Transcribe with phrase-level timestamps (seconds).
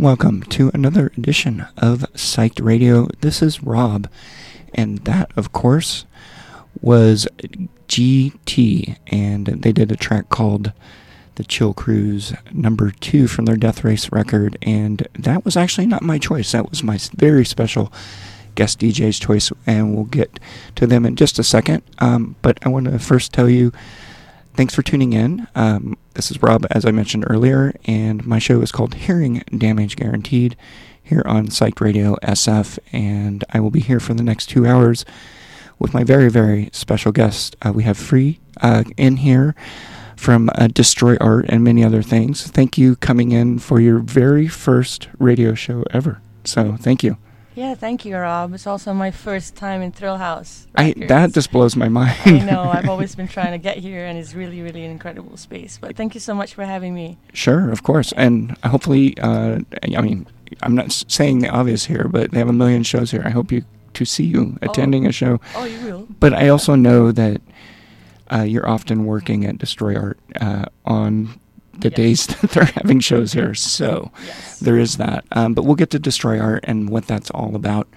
[0.00, 3.06] Welcome, to another edition of Psyched Radio.
[3.20, 4.08] This is Rob,
[4.72, 6.06] and that, of course,
[6.80, 7.28] was
[7.86, 10.72] GT, and they did a track called
[11.34, 16.00] The Chill Cruise number two from their Death Race record, and that was actually not
[16.00, 16.52] my choice.
[16.52, 17.92] That was my very special
[18.54, 20.40] guest DJ's choice, and we'll get
[20.76, 21.82] to them in just a second.
[21.98, 23.70] Um, but I want to first tell you
[24.54, 25.46] thanks for tuning in.
[25.54, 29.96] Um, this is Rob, as I mentioned earlier, and my show is called Hearing Damage
[29.96, 30.56] Guaranteed
[31.02, 35.04] here on Psyched Radio SF, and I will be here for the next two hours
[35.78, 37.56] with my very, very special guest.
[37.62, 39.54] Uh, we have Free uh, in here
[40.16, 42.46] from uh, Destroy Art and many other things.
[42.46, 46.20] Thank you coming in for your very first radio show ever.
[46.44, 47.16] So thank you.
[47.54, 48.54] Yeah, thank you, Rob.
[48.54, 50.68] It's also my first time in Thrill House.
[50.76, 52.16] I, that just blows my mind.
[52.24, 52.62] I know.
[52.72, 55.78] I've always been trying to get here, and it's really, really an incredible space.
[55.80, 57.18] But thank you so much for having me.
[57.32, 58.12] Sure, of course.
[58.12, 60.26] And hopefully, uh, I mean,
[60.62, 63.22] I'm not saying the obvious here, but they have a million shows here.
[63.24, 64.68] I hope you to see you oh.
[64.70, 65.08] attending oh.
[65.08, 65.40] a show.
[65.56, 66.06] Oh, you will.
[66.20, 67.40] But I also know that
[68.32, 71.39] uh, you're often working at Destroy Art uh, on
[71.80, 71.96] the yes.
[71.96, 73.54] days that they're having shows here.
[73.54, 74.58] So yes.
[74.60, 75.24] there is that.
[75.32, 77.88] Um, but we'll get to Destroy Art and what that's all about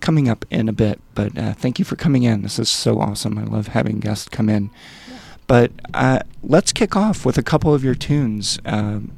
[0.00, 1.00] coming up in a bit.
[1.14, 2.42] But uh, thank you for coming in.
[2.42, 3.38] This is so awesome.
[3.38, 4.70] I love having guests come in.
[5.08, 5.18] Yeah.
[5.46, 8.58] But uh, let's kick off with a couple of your tunes.
[8.64, 9.12] Um,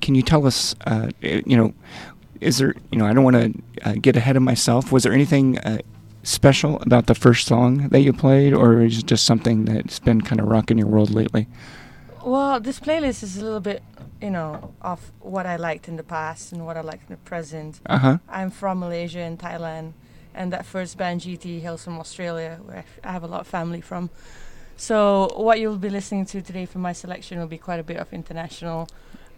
[0.00, 1.74] can you tell us, uh, you know,
[2.40, 4.92] is there, you know, I don't want to uh, get ahead of myself.
[4.92, 5.78] Was there anything uh,
[6.22, 10.20] special about the first song that you played, or is it just something that's been
[10.20, 11.48] kind of rocking your world lately?
[12.28, 13.82] Well, this playlist is a little bit,
[14.20, 17.16] you know, of what I liked in the past and what I like in the
[17.16, 17.80] present.
[17.86, 18.18] Uh huh.
[18.28, 19.94] I'm from Malaysia and Thailand,
[20.34, 23.80] and that first band GT hails from Australia, where I have a lot of family
[23.80, 24.10] from.
[24.76, 27.96] So what you'll be listening to today from my selection will be quite a bit
[27.96, 28.88] of international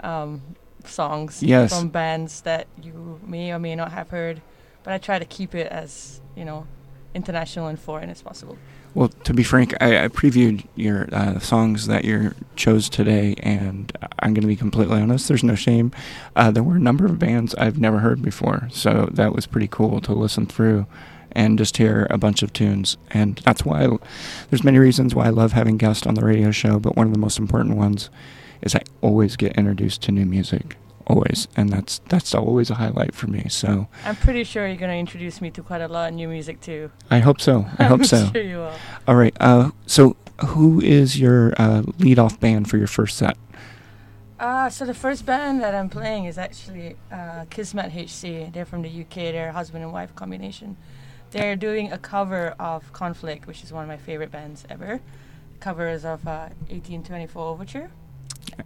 [0.00, 0.42] um,
[0.84, 1.72] songs yes.
[1.72, 4.42] from bands that you may or may not have heard.
[4.82, 6.66] But I try to keep it as you know
[7.14, 8.56] international and foreign as possible.
[8.94, 13.92] Well, to be frank, I, I previewed your uh, songs that you chose today, and
[14.18, 15.28] I'm going to be completely honest.
[15.28, 15.92] There's no shame.
[16.34, 19.68] Uh, there were a number of bands I've never heard before, so that was pretty
[19.68, 20.86] cool to listen through
[21.32, 22.96] and just hear a bunch of tunes.
[23.10, 23.96] And that's why I,
[24.50, 27.12] there's many reasons why I love having guests on the radio show, but one of
[27.12, 28.10] the most important ones
[28.62, 30.76] is I always get introduced to new music
[31.06, 33.46] always, and that's that's always a highlight for me.
[33.48, 36.28] So I'm pretty sure you're going to introduce me to quite a lot of new
[36.28, 36.90] music too.
[37.10, 37.66] I hope so.
[37.78, 38.30] I hope so.
[38.32, 38.74] Sure you will.
[39.08, 39.36] All right.
[39.40, 40.16] Uh, so
[40.46, 43.36] who is your uh, lead-off band for your first set?
[44.38, 48.52] Uh, so the first band that I'm playing is actually uh, Kismet HC.
[48.52, 49.14] They're from the UK.
[49.14, 50.78] They're a husband and wife combination.
[51.30, 55.00] They're doing a cover of Conflict, which is one of my favorite bands ever.
[55.60, 57.90] Covers of uh, 1824 Overture.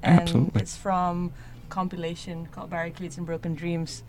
[0.03, 0.63] And Absolutely.
[0.63, 1.33] it's from
[1.75, 4.05] compilation called Barricades and Broken Dreams.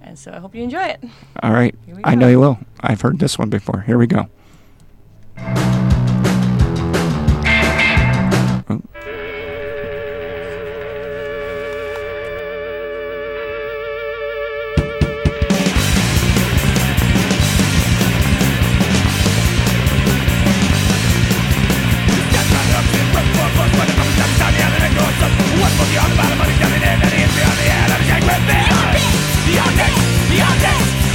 [0.00, 1.02] And so I hope you enjoy it.
[1.42, 1.74] All right.
[2.04, 2.58] I know you will.
[2.80, 3.80] I've heard this one before.
[3.80, 4.28] Here we go.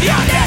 [0.10, 0.39] Yeah, yeah.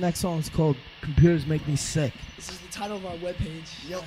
[0.00, 2.12] Next song is called Computers Make Me Sick.
[2.36, 3.88] This is the title of our webpage.
[3.88, 4.02] Yep.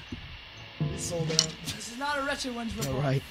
[0.94, 1.54] it's sold out.
[1.64, 2.96] This is not a Wretched Ones report.
[2.96, 3.22] All right.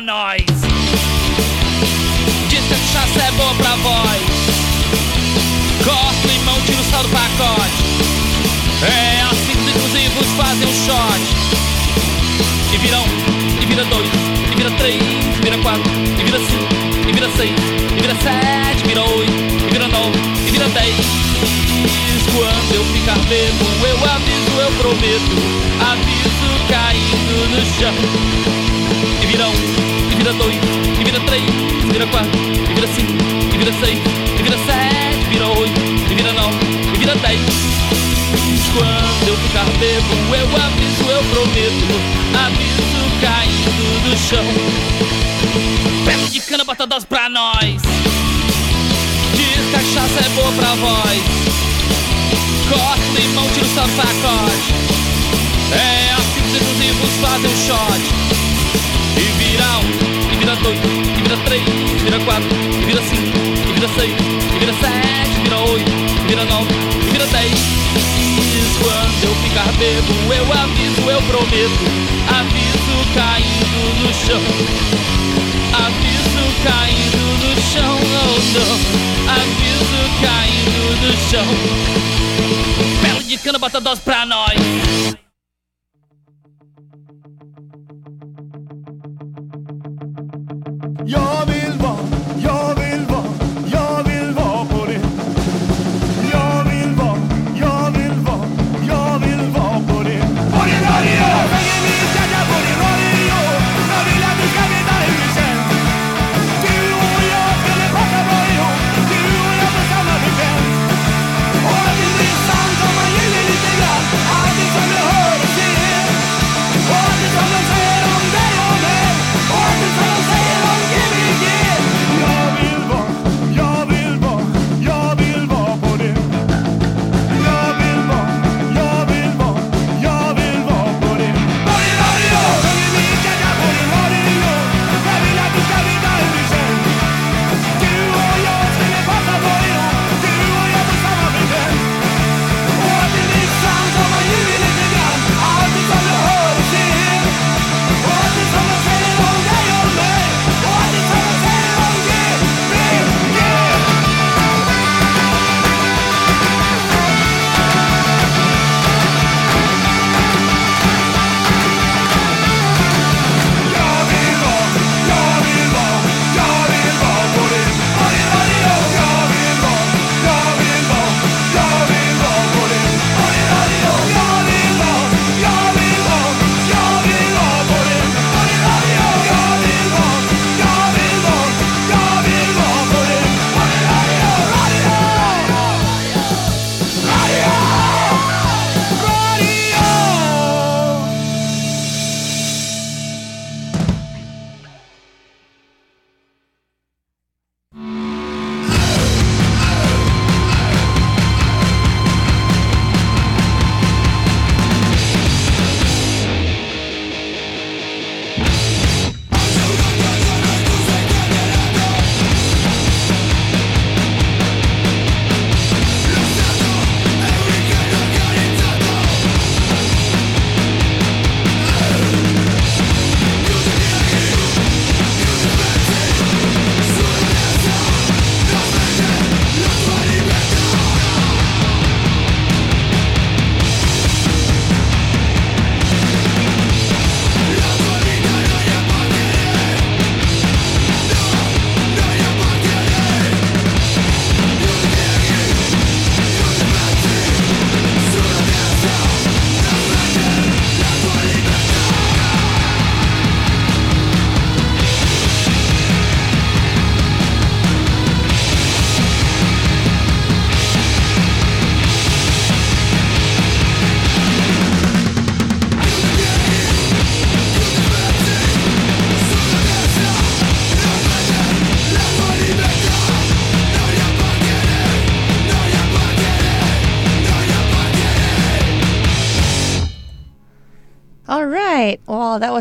[0.00, 0.53] Bota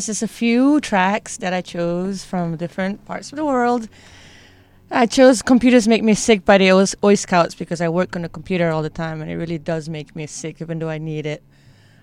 [0.04, 3.88] was just a few tracks that I chose from different parts of the world.
[4.92, 8.26] I chose Computers Make Me Sick by the Oi- Oi Scouts because I work on
[8.26, 10.98] a computer all the time and it really does make me sick even though I
[10.98, 11.42] need it.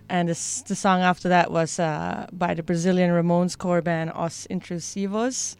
[0.09, 5.57] And the song after that was uh, by the Brazilian Ramones core band Os Intrusivos.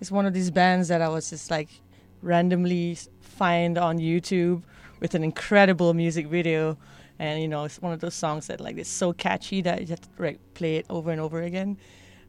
[0.00, 1.68] It's one of these bands that I was just like
[2.22, 4.64] randomly find on YouTube
[4.98, 6.76] with an incredible music video.
[7.18, 9.86] And you know, it's one of those songs that like it's so catchy that you
[9.88, 11.78] have to like play it over and over again.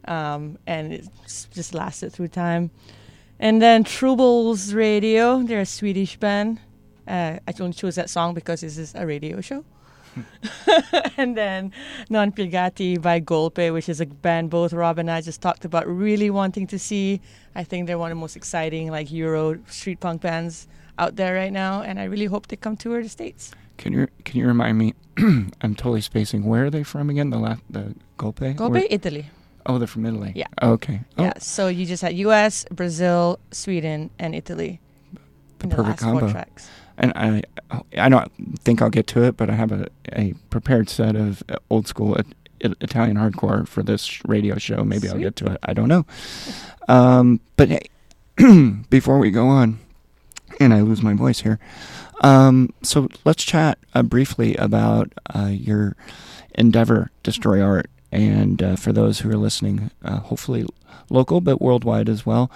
[0.06, 1.08] Um, and it
[1.52, 2.70] just lasted through time.
[3.38, 6.60] And then Troubles Radio, they're a Swedish band.
[7.06, 9.64] Uh, I only chose that song because this is a radio show.
[11.18, 11.72] and then
[12.08, 15.86] Non Piegati by Golpe, which is a band both Rob and I just talked about
[15.86, 17.20] really wanting to see.
[17.54, 21.34] I think they're one of the most exciting like Euro street punk bands out there
[21.34, 23.52] right now, and I really hope they come tour the states.
[23.78, 24.94] Can you can you remind me?
[25.18, 26.44] I'm totally spacing.
[26.44, 27.30] Where are they from again?
[27.30, 28.54] The last the Golpe.
[28.56, 29.26] Golpe, Where- Italy.
[29.66, 30.32] oh, they're from Italy.
[30.34, 30.46] Yeah.
[30.62, 31.00] Okay.
[31.18, 34.80] Oh, Yeah, so you just had U.S., Brazil, Sweden, and Italy.
[35.58, 36.30] the the perfect last combo.
[36.30, 36.68] tracks.
[36.98, 37.42] And I
[37.98, 38.30] I don't
[38.64, 41.86] think I'll get to it, but I have a, a prepared set of uh, old
[41.86, 42.16] school
[42.60, 44.82] Italian hardcore for this radio show.
[44.84, 45.58] Maybe I'll get to it.
[45.62, 46.04] I don't know.
[46.88, 47.88] Um, but hey,
[48.90, 49.80] before we go on,
[50.60, 51.58] and I lose my voice here.
[52.20, 55.96] Um, so let's chat uh, briefly about uh, your
[56.54, 60.66] endeavor, Destroy Art, and uh, for those who are listening, uh, hopefully
[61.10, 62.50] local but worldwide as well,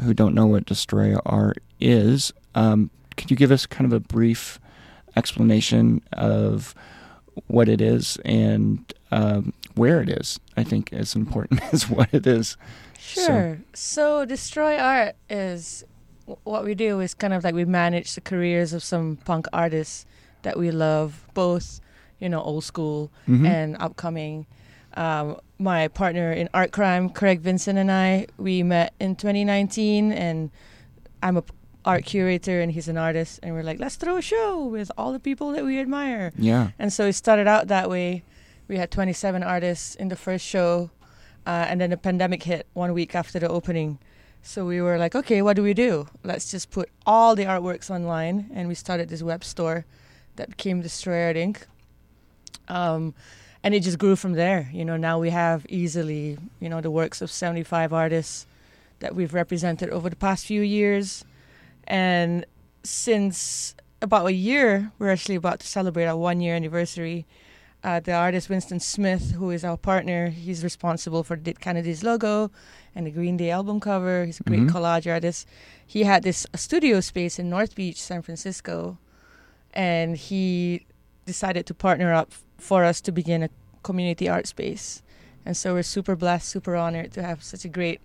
[0.00, 2.32] who don't know what Destroy Art is.
[2.54, 4.58] Um, could you give us kind of a brief
[5.16, 6.74] explanation of
[7.46, 10.40] what it is and um, where it is?
[10.56, 12.56] I think as important as what it is.
[12.98, 13.58] Sure.
[13.74, 15.84] So, Destroy Art is
[16.44, 20.06] what we do is kind of like we manage the careers of some punk artists
[20.42, 21.80] that we love, both
[22.20, 23.46] you know old school Mhm.
[23.46, 24.46] and upcoming.
[24.96, 30.50] Um, my partner in art crime, Craig Vincent, and I we met in 2019, and
[31.22, 31.44] I'm a
[31.84, 35.12] art curator and he's an artist, and we're like, let's throw a show with all
[35.12, 36.32] the people that we admire.
[36.38, 36.70] yeah.
[36.78, 38.22] And so it started out that way.
[38.68, 40.88] We had 27 artists in the first show,
[41.46, 43.98] uh, and then the pandemic hit one week after the opening.
[44.46, 46.06] So we were like, okay, what do we do?
[46.22, 49.86] Let's just put all the artworks online, and we started this web store
[50.36, 51.62] that became Destroy Art Inc.
[52.68, 53.14] Um,
[53.62, 54.68] and it just grew from there.
[54.70, 58.46] You know, now we have easily, you know, the works of 75 artists
[59.00, 61.24] that we've represented over the past few years.
[61.84, 62.44] And
[62.82, 67.24] since about a year, we're actually about to celebrate our one year anniversary.
[67.82, 72.50] Uh, the artist Winston Smith, who is our partner, he's responsible for Dead Kennedy's logo
[72.94, 74.24] and the Green Day album cover.
[74.24, 74.70] He's a great Mhm.
[74.70, 75.46] collage artist.
[75.86, 78.98] He had this studio space in North Beach, San Francisco,
[79.72, 80.86] and he
[81.26, 83.48] decided to partner up for us to begin a
[83.82, 85.02] community art space.
[85.44, 88.00] And so we're super blessed, super honored to have such a great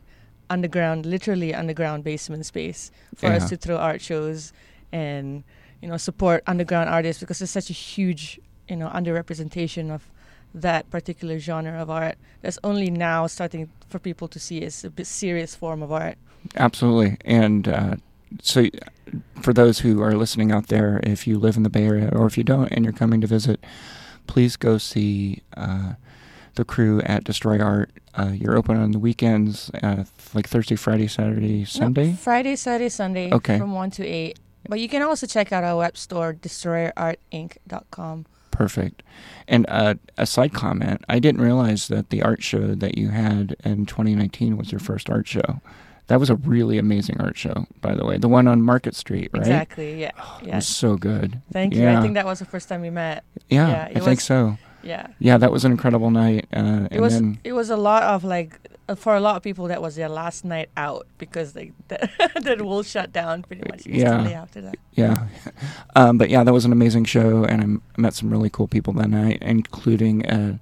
[0.49, 3.35] underground, literally underground basement space for Yeah.
[3.37, 4.51] us to throw art shows
[4.91, 5.43] and
[5.81, 10.09] you know support underground artists because there's such a huge you know underrepresentation of
[10.53, 14.89] that particular genre of art that's only now starting for people to see as a
[14.89, 16.17] bit serious form of art.
[16.55, 17.17] Absolutely.
[17.25, 17.95] And uh,
[18.41, 18.65] so,
[19.41, 22.25] for those who are listening out there, if you live in the Bay Area or
[22.27, 23.63] if you don't and you're coming to visit,
[24.27, 25.93] please go see uh,
[26.55, 27.91] the crew at Destroy Art.
[28.15, 30.03] Uh, you're open on the weekends, uh,
[30.33, 32.13] like Thursday, Friday, Saturday, Sunday.
[32.13, 33.57] Friday, Saturday, Sunday Okay.
[33.57, 34.39] from 1 to 8.
[34.67, 38.25] But you can also check out our web store, destroyartinc.com.
[38.59, 39.03] Perfect.
[39.47, 43.55] And uh, a side comment I didn't realize that the art show that you had
[43.63, 45.61] in 2019 was your first art show.
[46.07, 48.17] That was a really amazing art show, by the way.
[48.17, 49.43] The one on Market Street, right?
[49.43, 50.11] Exactly, yeah.
[50.41, 50.55] It yeah.
[50.57, 51.39] was so good.
[51.53, 51.87] Thank you.
[51.87, 53.23] I think that was the first time we met.
[53.47, 54.57] Yeah, Yeah, I it think so.
[54.83, 55.07] Yeah.
[55.19, 56.47] Yeah, that was an incredible night.
[56.53, 59.67] Uh, It was it was a lot of like uh, for a lot of people
[59.67, 62.09] that was their last night out because they the,
[62.57, 63.95] the world shut down pretty much Yeah.
[63.95, 64.75] instantly after that.
[64.93, 65.27] yeah.
[65.95, 67.61] um, but yeah, that was an amazing show, and
[67.97, 70.57] I met some really cool people that night, including uh,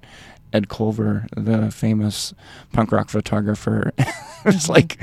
[0.52, 2.34] Ed Colver, the famous
[2.72, 3.92] punk rock photographer.
[4.44, 4.98] it's like,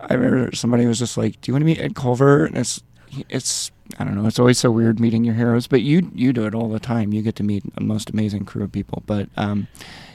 [0.00, 2.82] I remember somebody was just like, "Do you want to meet Ed Colver?" And it's,
[3.28, 4.26] it's, I don't know.
[4.26, 7.12] It's always so weird meeting your heroes, but you you do it all the time.
[7.12, 9.02] You get to meet the most amazing crew of people.
[9.06, 9.68] But um,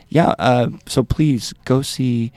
[0.10, 2.32] yeah, uh, so please go see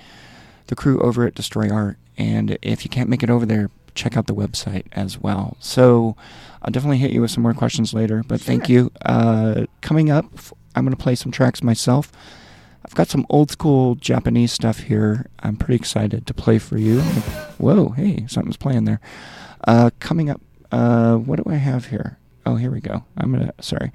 [0.66, 4.16] the crew over at Destroy Art, and if you can't make it over there, check
[4.16, 5.56] out the website as well.
[5.60, 6.16] So
[6.62, 8.22] I'll definitely hit you with some more questions later.
[8.26, 8.90] But thank you.
[9.04, 10.26] Uh, coming up,
[10.74, 12.12] I'm going to play some tracks myself.
[12.84, 15.26] I've got some old school Japanese stuff here.
[15.40, 17.00] I'm pretty excited to play for you.
[17.58, 19.00] Whoa, hey, something's playing there.
[19.66, 20.40] Uh, coming up,
[20.72, 22.18] uh, what do I have here?
[22.44, 23.04] Oh, here we go.
[23.16, 23.52] I'm gonna.
[23.60, 23.92] Sorry,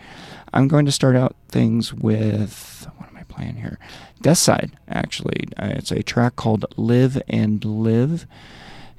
[0.53, 3.79] I'm going to start out things with what am I playing here?
[4.21, 5.47] Death Side, actually.
[5.57, 8.27] Uh, it's a track called "Live and Live,"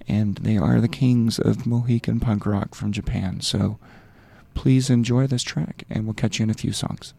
[0.08, 3.40] and they are the kings of Mohican punk rock from Japan.
[3.40, 3.78] So
[4.54, 7.14] please enjoy this track, and we'll catch you in a few songs.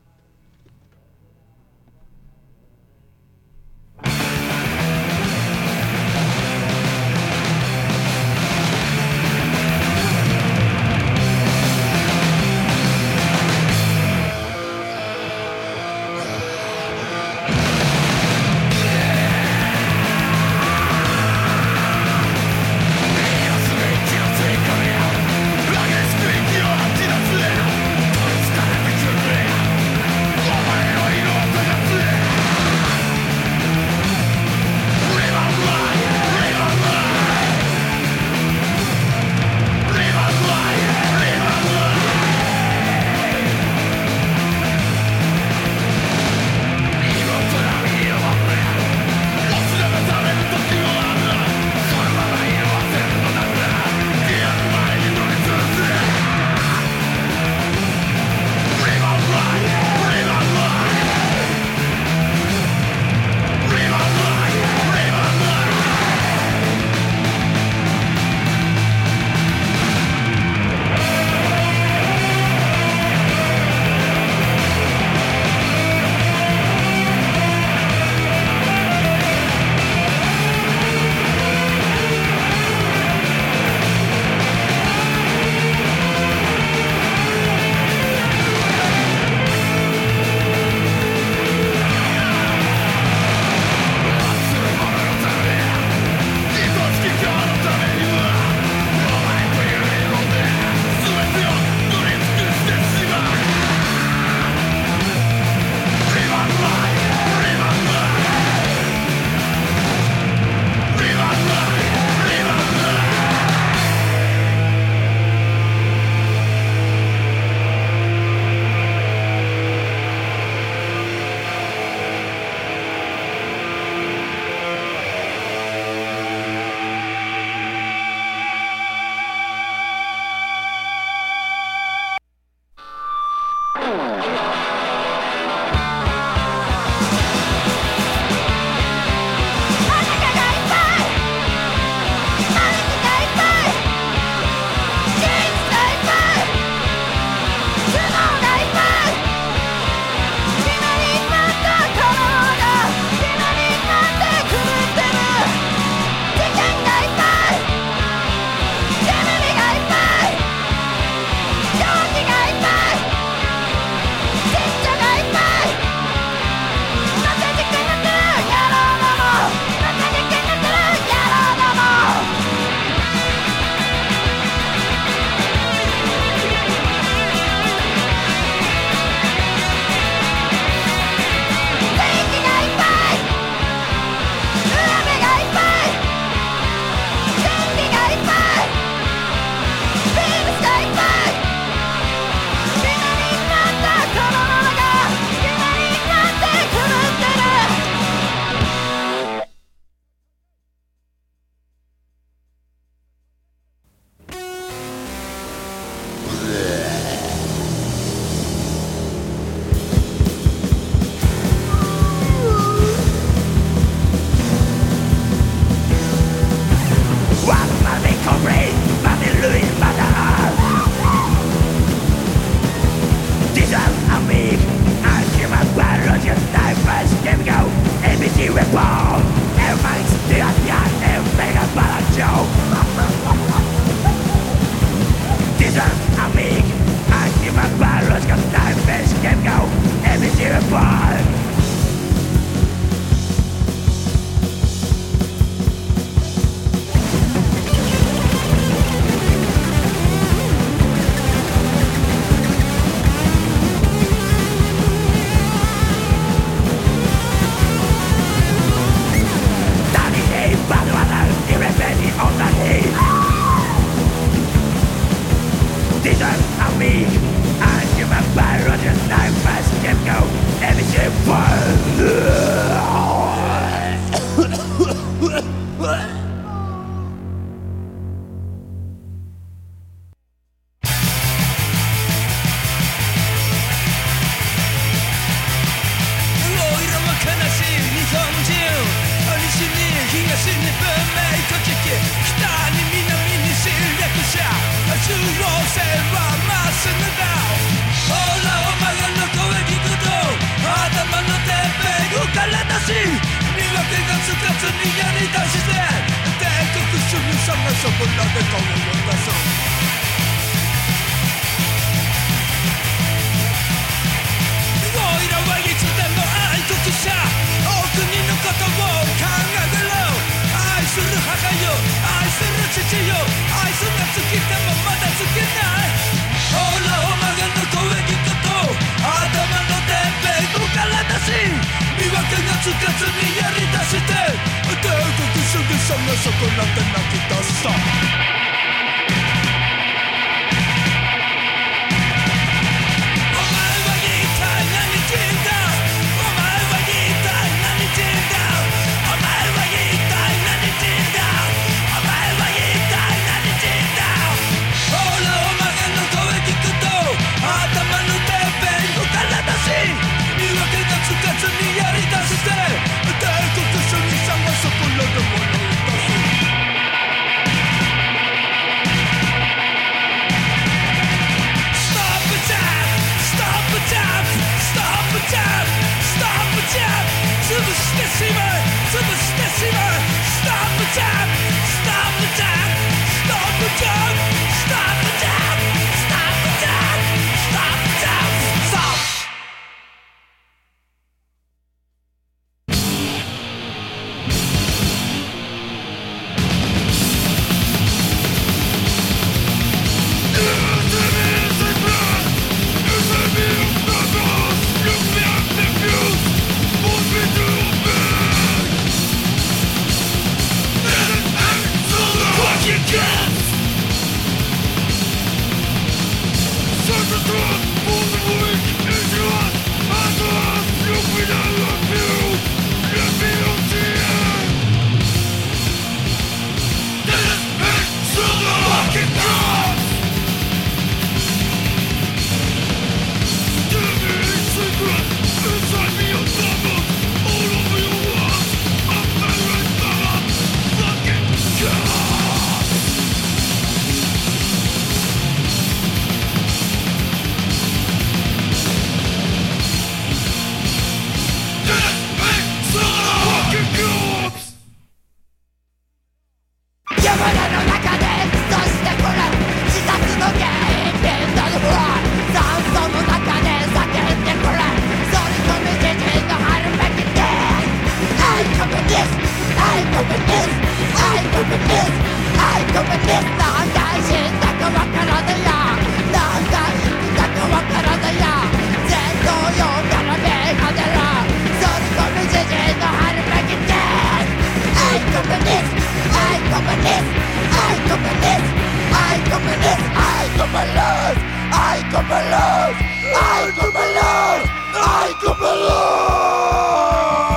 [493.17, 494.45] I can believe!
[494.75, 497.34] I can believe!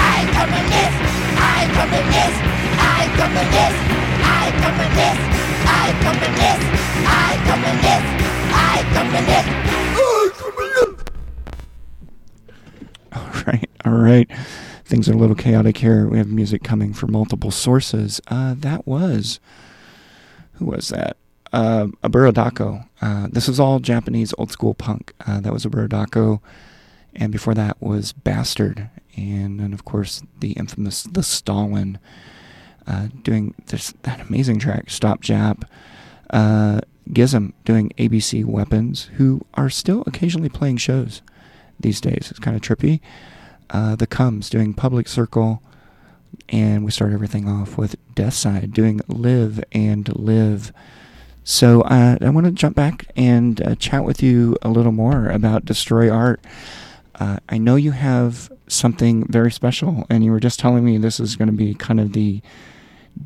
[0.00, 0.94] I come this,
[1.36, 2.34] I come this,
[2.78, 3.74] I come this,
[4.24, 5.18] I come this,
[5.66, 6.60] I come this,
[7.06, 8.04] I come this,
[8.52, 9.46] I come this,
[13.12, 14.30] All right, all right.
[14.84, 16.06] Things are a little chaotic here.
[16.08, 18.20] We have music coming from multiple sources.
[18.28, 19.38] Uh, that was,
[20.54, 21.18] who was that?
[21.52, 22.86] Uh, Aburadako.
[23.02, 25.12] Uh, this is all Japanese old school punk.
[25.26, 25.88] Uh, that was Aburadako.
[25.88, 26.40] Dako
[27.14, 31.98] and before that was Bastard, and then of course the infamous The Stalin,
[32.86, 35.62] uh, doing this that amazing track Stop Jap.
[36.30, 36.80] Uh,
[37.12, 41.22] GISM doing ABC Weapons, who are still occasionally playing shows
[41.80, 42.28] these days.
[42.30, 43.00] It's kind of trippy.
[43.70, 45.62] Uh, the Comes doing Public Circle,
[46.48, 50.72] and we start everything off with Death Side doing Live and Live.
[51.44, 55.28] So uh, I want to jump back and uh, chat with you a little more
[55.28, 56.40] about Destroy Art.
[57.18, 61.18] Uh, I know you have something very special, and you were just telling me this
[61.18, 62.40] is going to be kind of the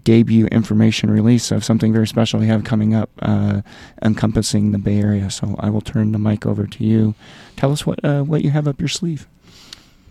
[0.05, 3.61] debut information release of something very special you have coming up, uh,
[4.03, 5.31] encompassing the Bay Area.
[5.31, 7.15] So I will turn the mic over to you.
[7.57, 9.29] Tell us what uh, what you have up your sleeve.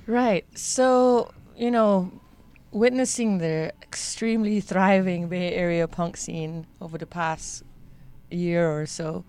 [0.07, 0.45] Right.
[0.55, 2.11] So, you know,
[2.71, 7.63] witnessing the extremely thriving Bay Area punk scene over the past
[8.29, 9.23] year or so,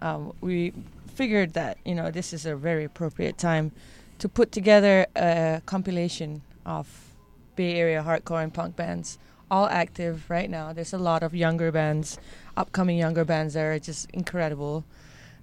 [0.00, 0.72] um, we
[1.20, 3.70] figured that, you know, this is a very appropriate time
[4.18, 6.86] to put together a compilation of
[7.56, 9.18] Bay Area hardcore and punk bands,
[9.50, 10.72] all active right now.
[10.72, 12.18] There's a lot of younger bands,
[12.56, 14.82] upcoming younger bands that are just incredible.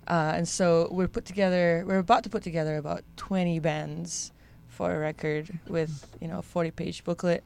[0.08, 1.84] Uh, and so we're put together.
[1.86, 4.32] We're about to put together about 20 bands
[4.68, 7.44] for a record with you know a 40-page booklet,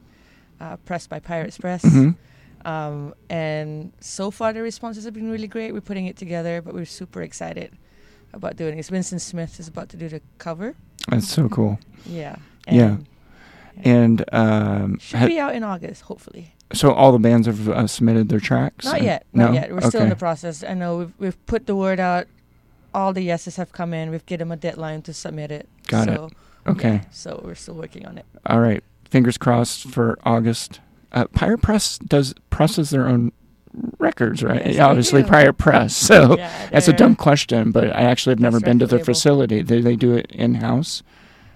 [0.58, 1.84] uh, pressed by Pirates Press.
[1.84, 2.16] Mhm.
[2.64, 5.74] Um, and so far the responses have been really great.
[5.74, 7.76] We're putting it together, but we're super excited
[8.32, 8.90] about doing it.
[8.90, 10.74] Winston Smith is about to do the cover.
[11.08, 11.78] That's so cool.
[12.06, 12.36] Yeah.
[12.70, 12.96] Yeah.
[13.84, 16.54] And um, Should ha- be out in August, hopefully.
[16.72, 18.84] so all the bands have uh, submitted their tracks.
[18.84, 19.26] Not and- yet.
[19.32, 19.46] No.
[19.46, 19.72] Not yet.
[19.72, 20.62] We're still in the process.
[20.62, 22.26] I know we've we've put the word out.
[22.94, 24.10] All the yeses have come in.
[24.10, 25.68] We've given them a deadline to submit it.
[25.86, 26.20] Got it.
[26.66, 26.94] Okay.
[26.96, 28.26] yeah, so we're still working on it.
[28.46, 28.84] All right.
[29.10, 30.80] Fingers crossed for August.
[31.10, 33.32] Uh, Pirate Press does presses their own
[33.98, 34.66] records, right?
[34.66, 35.22] Yes, Obviously.
[35.22, 35.96] Pirate Press.
[35.96, 39.06] So Yeah, that's a dumb question, but I actually have never been to their label.
[39.14, 39.62] facility.
[39.62, 41.02] Do they do it in house?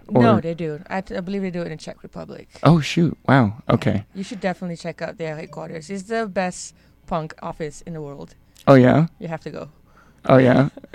[0.08, 0.82] No, they do.
[0.88, 2.48] I, t- I believe they do it in Czech Republic.
[2.62, 3.18] Oh shoot!
[3.26, 3.62] Wow.
[3.68, 4.04] Okay.
[4.14, 5.90] You should definitely check out their headquarters.
[5.90, 6.74] It's the best
[7.08, 8.34] punk office in the world.
[8.68, 9.08] Oh yeah.
[9.18, 9.68] You have to go.
[10.26, 10.68] Oh yeah.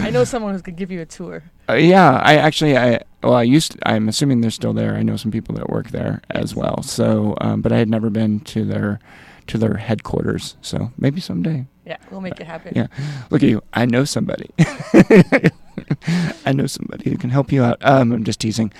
[0.00, 1.42] I know someone who could give you a tour.
[1.68, 3.72] Uh, yeah, I actually, I well, I used.
[3.72, 4.94] To, I'm assuming they're still there.
[4.94, 6.82] I know some people that work there as well.
[6.82, 9.00] So, um, but I had never been to their
[9.48, 10.56] to their headquarters.
[10.60, 11.66] So maybe someday.
[11.84, 12.72] Yeah, we'll make it happen.
[12.74, 12.88] Yeah.
[13.30, 13.62] Look at you.
[13.72, 14.50] I know somebody.
[16.44, 17.78] I know somebody who can help you out.
[17.82, 18.72] Um, I'm just teasing.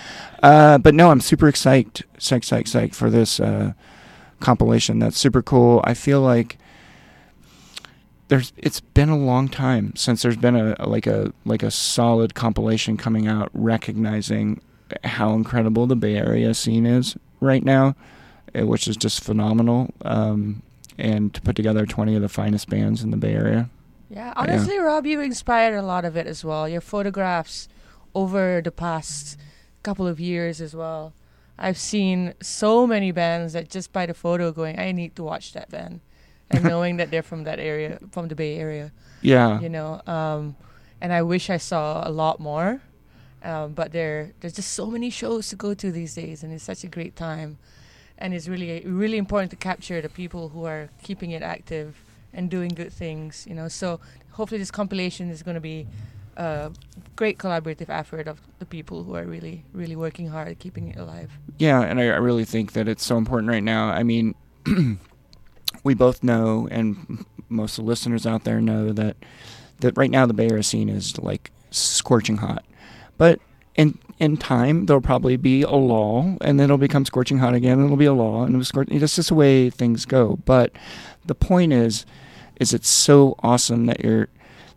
[0.42, 3.72] Uh, but no, I'm super excited, psyched, psyched, psyched for this uh,
[4.40, 4.98] compilation.
[4.98, 5.80] That's super cool.
[5.84, 6.58] I feel like
[8.28, 8.52] there's.
[8.56, 12.96] It's been a long time since there's been a like a like a solid compilation
[12.96, 14.60] coming out, recognizing
[15.04, 17.94] how incredible the Bay Area scene is right now,
[18.64, 19.90] which is just phenomenal.
[20.04, 20.62] Um,
[20.98, 23.68] and to put together 20 of the finest bands in the Bay Area.
[24.08, 26.68] Yeah, honestly, Rob, you inspired a lot of it as well.
[26.68, 27.68] Your photographs
[28.14, 29.36] over the past
[29.82, 31.12] couple of years as well.
[31.58, 35.52] I've seen so many bands that just by the photo going, I need to watch
[35.54, 36.00] that band,
[36.50, 38.92] and knowing that they're from that area, from the Bay Area,
[39.22, 39.60] Yeah.
[39.60, 40.00] you know.
[40.06, 40.56] Um,
[41.00, 42.80] and I wish I saw a lot more,
[43.42, 46.64] um, but there, there's just so many shows to go to these days, and it's
[46.64, 47.58] such a great time,
[48.18, 52.02] and it's really, really important to capture the people who are keeping it active
[52.32, 53.68] and doing good things, you know.
[53.68, 54.00] So
[54.32, 55.86] hopefully, this compilation is going to be
[56.36, 56.70] a
[57.14, 60.96] great collaborative effort of the people who are really, really working hard at keeping it
[60.96, 61.30] alive.
[61.58, 63.88] Yeah, and I, I really think that it's so important right now.
[63.88, 64.34] I mean,
[65.84, 69.16] we both know, and most of the listeners out there know that
[69.80, 72.64] that right now the Bay Area scene is like scorching hot,
[73.18, 73.40] but
[73.74, 77.74] in in time there'll probably be a lull, and then it'll become scorching hot again,
[77.78, 78.88] and it'll be a lull, and it'll scorch.
[78.90, 80.38] It's just the way things go.
[80.44, 80.72] But
[81.24, 82.06] the point is,
[82.60, 84.28] is it's so awesome that you're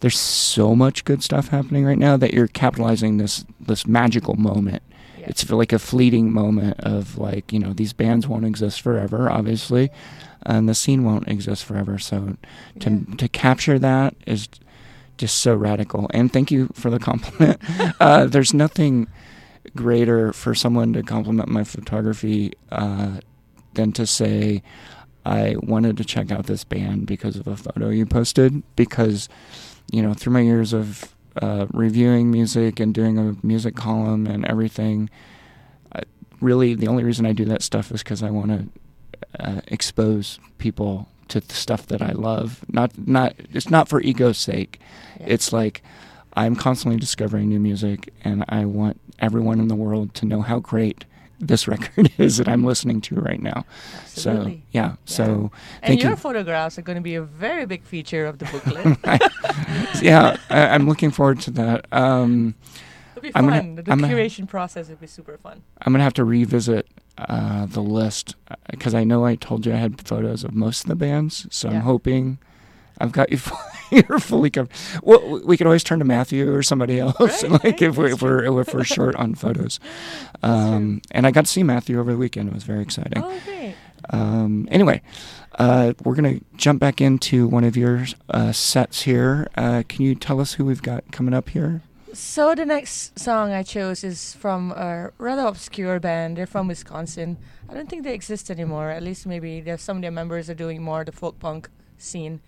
[0.02, 4.82] there's so much good stuff happening right now that you're capitalizing this this magical moment
[5.18, 5.26] Yeah.
[5.28, 9.90] it's like a fleeting moment of like you know these bands won't exist forever obviously
[10.46, 12.38] and the scene won't exist forever so
[12.80, 13.16] to Yeah.
[13.18, 14.48] to capture that is
[15.18, 17.60] just so radical and thank you for the compliment
[18.00, 19.08] uh, there's nothing
[19.76, 23.20] greater for someone to compliment my photography uh,
[23.74, 24.62] than to say
[25.26, 29.30] I wanted to check out this band because of a photo you posted because
[29.92, 34.46] you know through my years of uh, reviewing music and doing a music column and
[34.46, 35.10] everything
[35.94, 36.02] I,
[36.42, 40.40] really the only reason I do that stuff is because I want to uh, expose
[40.58, 44.80] people to the stuff that I love not not it's not for ego's sake
[45.20, 45.28] Yeah.
[45.30, 45.84] it's like
[46.34, 50.60] I'm constantly discovering new music and I want everyone in the world to know how
[50.60, 51.06] great
[51.40, 53.66] this record is that I'm listening to right now
[54.06, 54.64] so Absolutely.
[54.72, 55.24] yeah, so
[55.82, 58.46] and thank your you photographs are going to be a very big feature of the
[58.46, 58.98] booklet.
[60.02, 62.56] yeah I, I'm looking forward to that um,
[63.16, 63.76] It'll be I'm fun.
[63.76, 65.64] gonna- the I'm gonna- curation process will be super fun.
[65.82, 68.36] I'm gonna have to revisit uh, the list
[68.70, 71.70] because I know I told you I had photos of most of the bands, so
[71.70, 71.76] Yeah.
[71.78, 72.38] I'm hoping
[73.00, 73.40] I've got you.
[74.10, 74.72] You're fully covered.
[75.04, 78.14] Well, we could always turn to Matthew or somebody else, Right, like right, if, we,
[78.14, 79.80] if we're if we're short on photos.
[80.44, 82.50] Um, and I got to see Matthew over the weekend.
[82.50, 83.24] It was very exciting.
[83.24, 83.76] Oh, great.
[84.12, 85.02] Um, anyway,
[85.58, 89.48] uh, we're gonna jump back into one of your uh, sets here.
[89.56, 91.82] Uh, can you tell us who we've got coming up here?
[92.12, 96.38] So the next song I chose is from a rather obscure band.
[96.38, 97.38] They're from Wisconsin.
[97.70, 98.90] I don't think they exist anymore.
[98.90, 102.42] At least maybe some of their members are doing more the folk punk scene.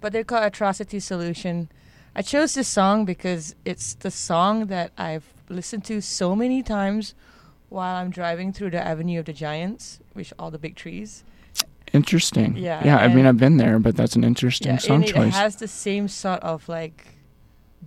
[0.00, 1.68] But they're called Atrocity Solution.
[2.14, 7.14] I chose this song because it's the song that I've listened to so many times
[7.68, 11.24] while I'm driving through the Avenue of the Giants, which all the big trees.
[11.92, 12.56] Interesting.
[12.56, 12.98] Yeah, Yeah.
[12.98, 15.34] I mean, I've been there, but that's an interesting Yeah, song and it choice.
[15.34, 17.06] has the same sort of like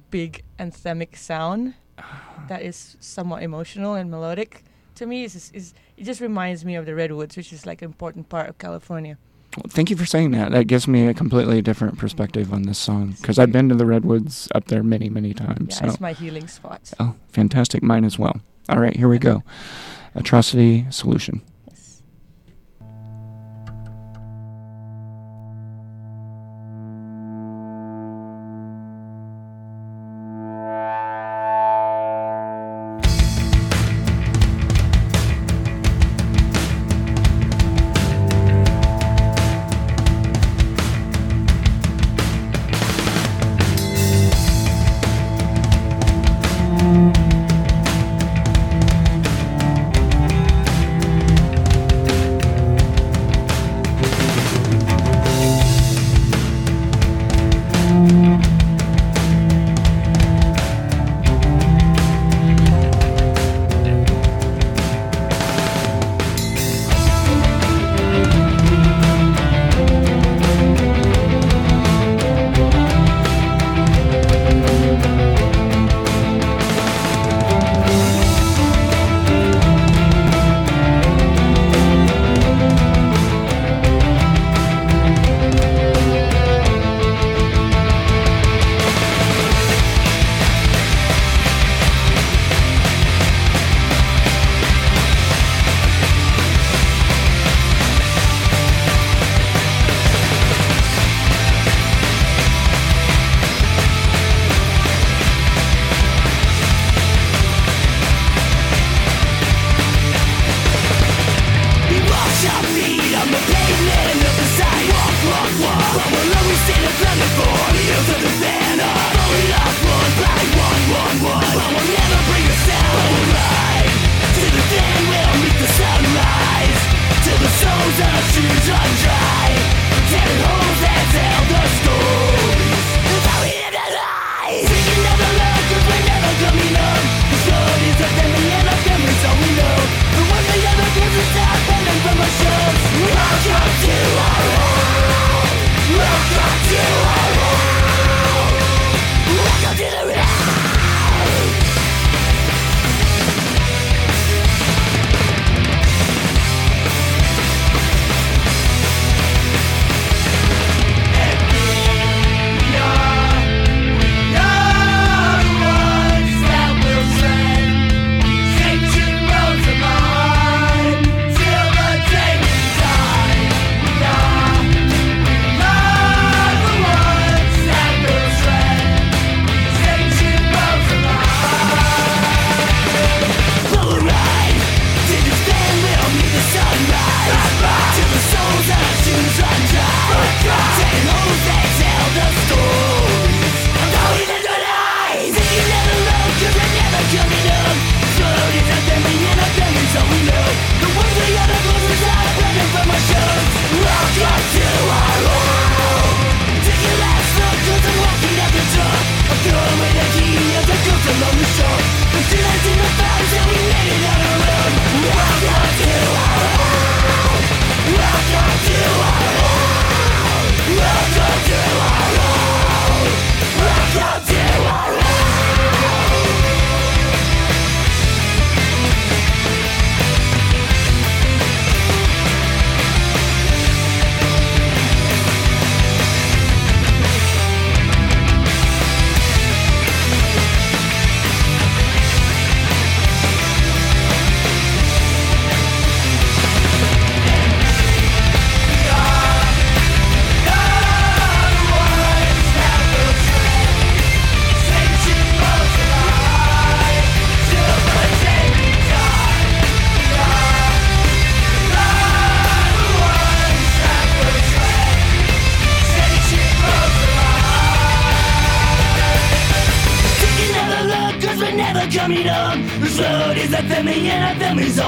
[0.09, 1.73] big anthemic sound
[2.47, 4.63] that is somewhat emotional and melodic.
[4.95, 7.85] To me, is is it just reminds me of the redwoods, which is like an
[7.87, 9.17] important part of California.
[9.57, 10.51] Well, thank you for saying that.
[10.51, 13.85] That gives me a completely different perspective on this song because I've been to the
[13.85, 15.75] redwoods up there many, many times.
[15.75, 15.87] Yeah, so.
[15.87, 16.93] it's my healing spot.
[16.99, 17.81] Oh, fantastic.
[17.81, 18.41] Mine as well.
[18.69, 19.43] All right, here we go.
[20.13, 21.41] Atrocity Solution.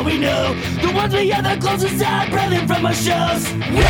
[0.01, 0.53] All we know.
[0.81, 3.80] The ones we the closest are brethren from our shows.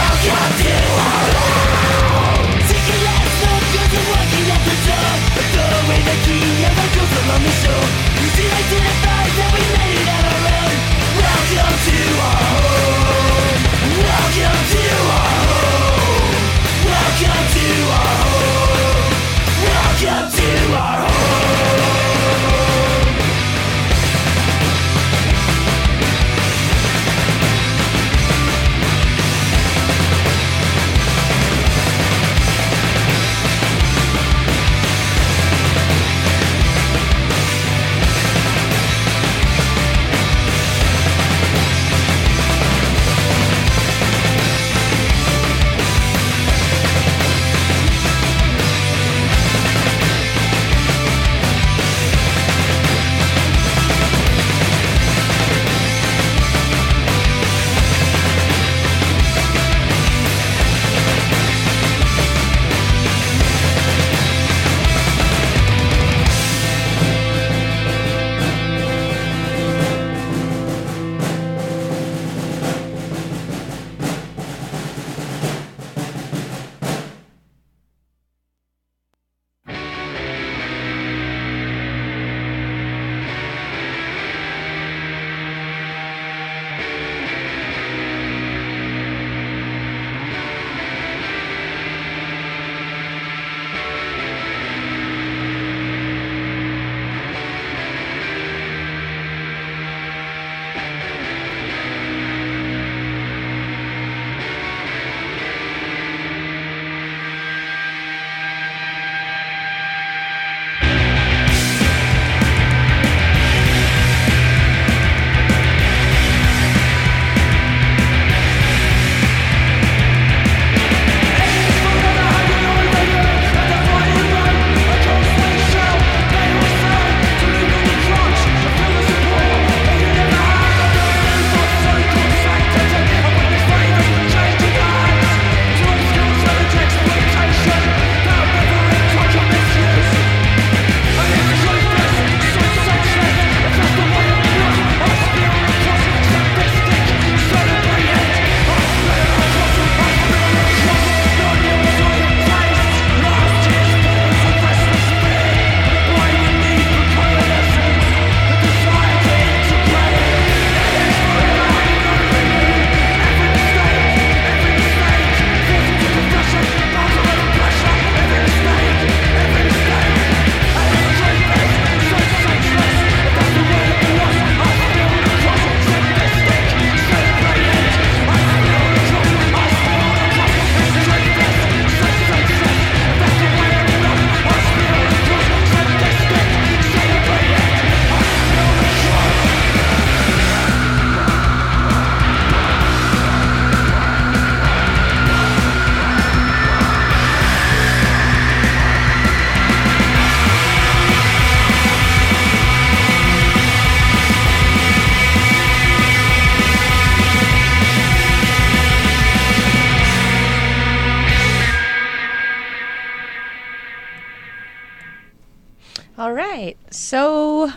[216.62, 216.78] Right.
[216.92, 217.72] So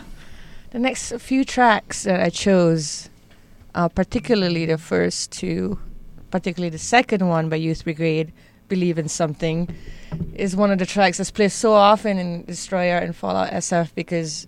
[0.71, 3.09] the next few tracks that I chose,
[3.73, 5.79] uh, particularly the first two,
[6.31, 8.31] particularly the second one by Youth Brigade,
[8.67, 9.69] Believe in Something,
[10.33, 14.47] is one of the tracks that's played so often in Destroyer and Fallout SF because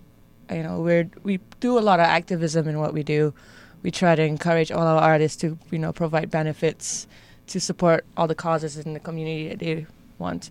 [0.50, 3.34] you know we're we do a lot of activism in what we do.
[3.82, 7.06] We try to encourage all our artists to you know provide benefits
[7.48, 9.86] to support all the causes in the community that they
[10.18, 10.50] want.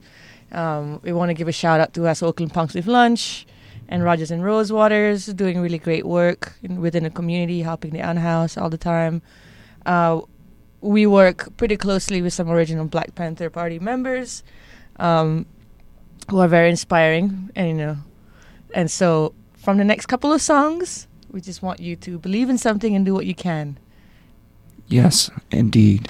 [0.52, 3.46] Um, we want to give a shout out to us Oakland Punks with Lunch
[3.90, 8.58] and Rogers and Rosewaters doing really great work in, within the community, helping the unhoused
[8.58, 9.22] all the time.
[9.86, 10.22] Uh,
[10.82, 14.44] we work pretty closely with some original Black Panther Party members
[14.98, 15.46] um,
[16.30, 17.98] who are very inspiring, and you know,
[18.74, 22.58] and so from the next couple of songs, we just want you to believe in
[22.58, 23.78] something and do what you can.
[24.88, 26.10] Yes, indeed.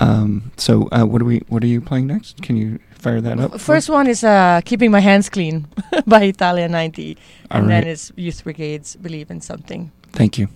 [0.00, 1.42] Um, so, uh, what are we?
[1.48, 2.42] What are you playing next?
[2.42, 3.60] Can you fire that up?
[3.60, 5.66] First one is uh, "Keeping My Hands Clean"
[6.06, 7.16] by Italia 90,
[7.50, 10.48] All and then it's Youth Brigade's "Believe in Something." Thank you.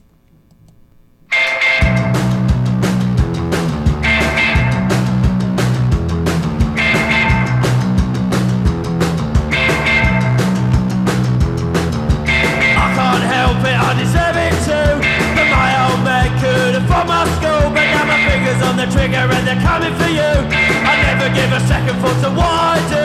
[12.82, 14.92] I can't help it, I deserve it too.
[15.36, 18.86] But my old man could have from my school, but now my fingers on the
[18.94, 20.79] trigger and they're coming for you.
[21.20, 23.04] Never give a second thought to what I do.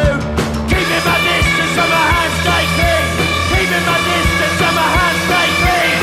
[0.71, 3.03] Keeping my distance so my hands clean.
[3.51, 5.99] Keeping my distance so my hands clean.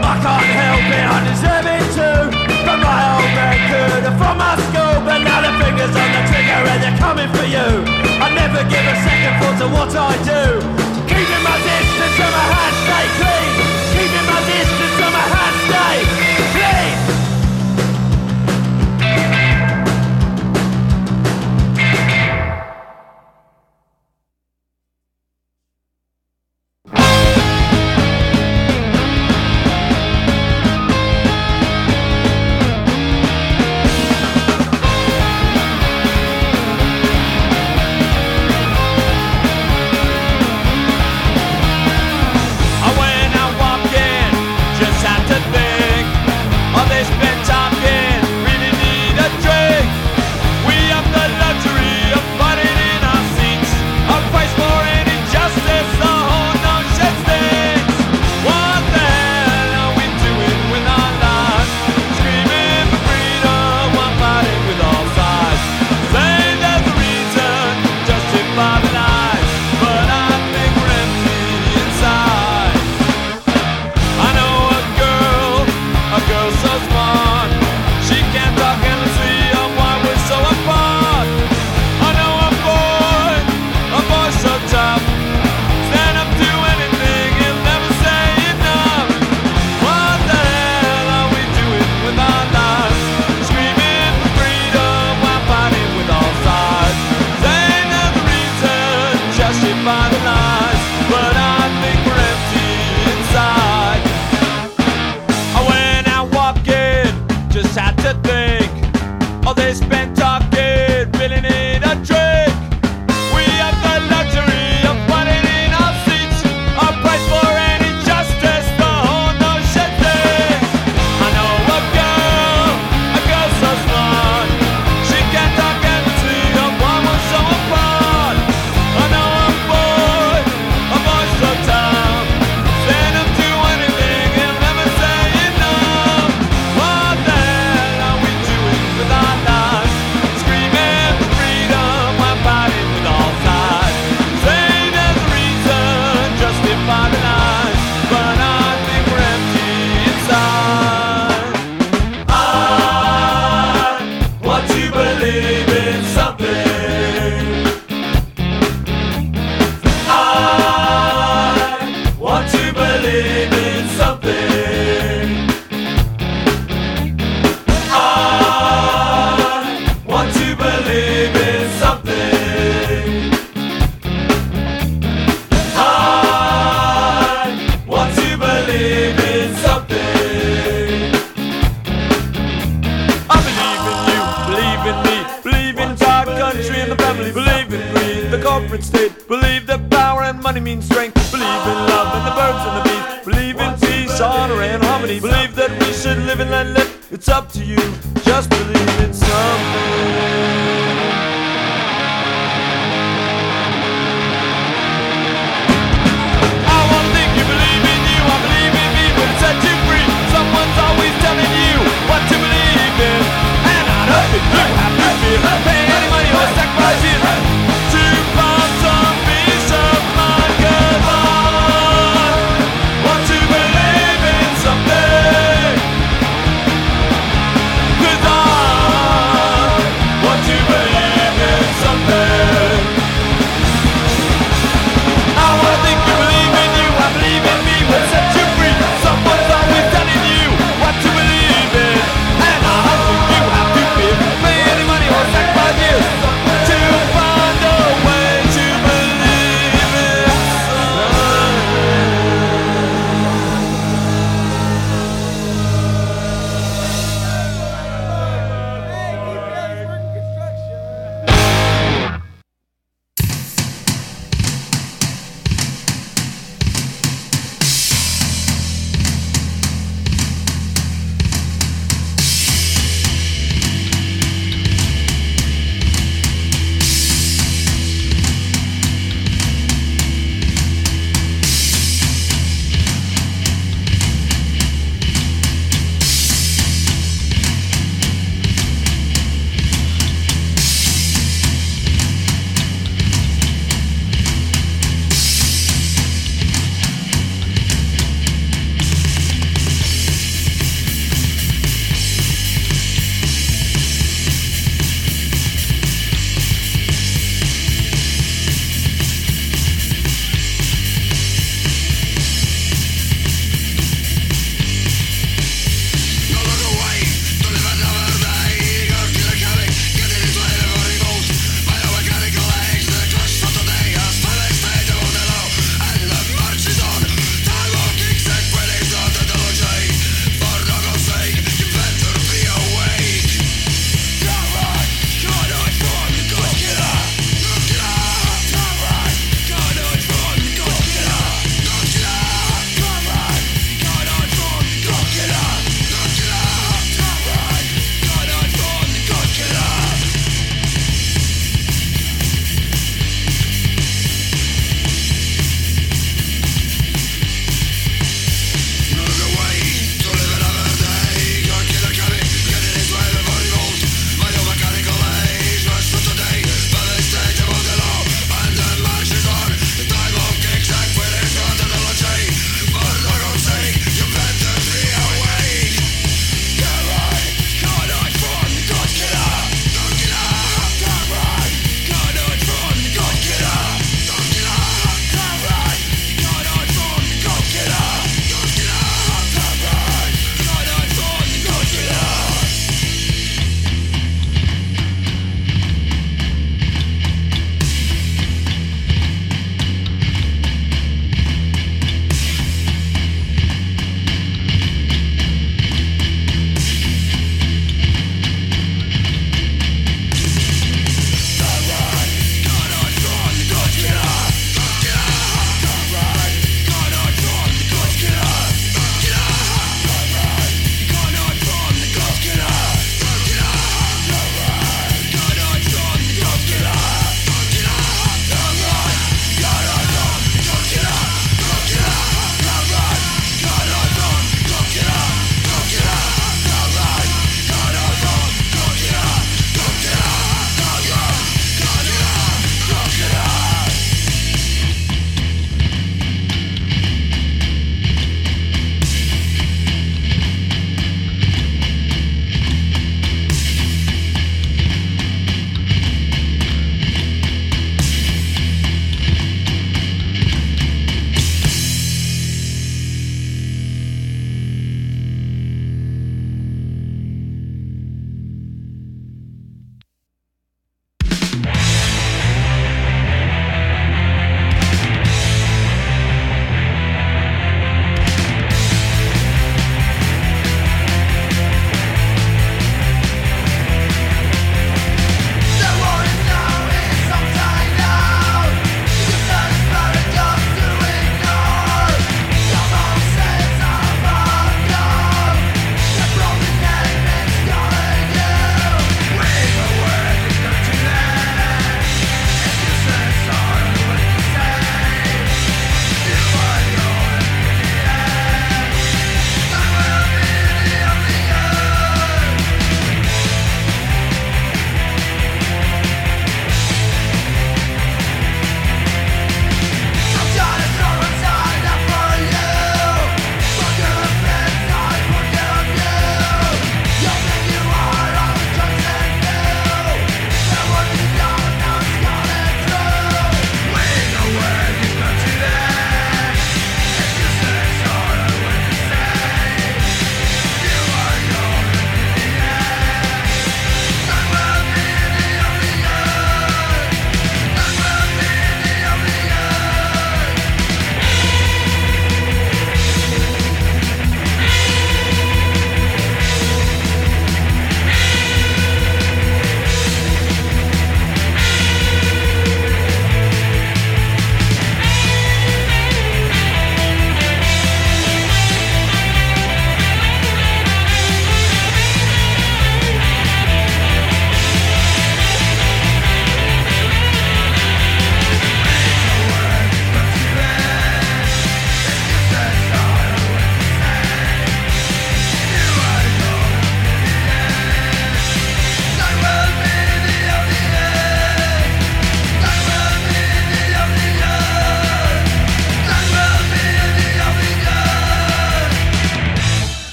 [0.00, 2.32] I can't help it, I deserve it too.
[2.64, 6.22] But my old man could have from my school, but now the fingers on the
[6.32, 7.91] trigger and they're coming for you.
[8.34, 10.42] Never give a second thought to what I do.
[11.10, 13.50] Keeping my distance so my hands stay clean.
[13.94, 16.21] Keeping my distance so my hands
[99.52, 100.80] justify the lies.
[101.10, 102.11] But I think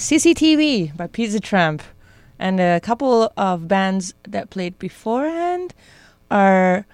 [0.00, 1.82] was CCTV by Pizza Tramp,
[2.38, 5.74] and a couple of bands that played beforehand
[6.30, 6.86] are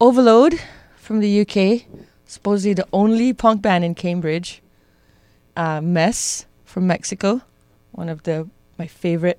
[0.00, 0.60] Overload
[0.96, 1.82] from the UK,
[2.26, 4.60] supposedly the only punk band in Cambridge.
[5.56, 7.42] Uh, Mess from Mexico,
[7.92, 9.38] one of the my favorite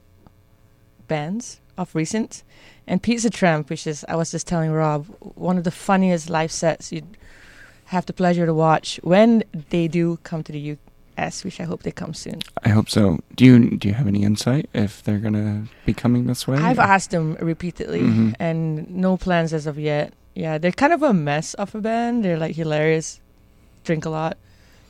[1.09, 2.43] bands of recent,
[2.87, 6.51] and Pizza Tramp, which is I was just telling Rob, one of the funniest live
[6.51, 7.17] sets you'd
[7.85, 10.77] have the pleasure to watch when they do come to the
[11.17, 12.39] US, which I hope they come soon.
[12.63, 13.19] I hope so.
[13.35, 16.57] Do you do you have any insight if they're gonna be coming this way?
[16.57, 18.35] I've asked them repeatedly, Mhm.
[18.39, 20.13] and no plans as of yet.
[20.35, 22.23] Yeah, they're kind of a mess of a band.
[22.25, 23.19] They're like hilarious,
[23.83, 24.37] drink a lot,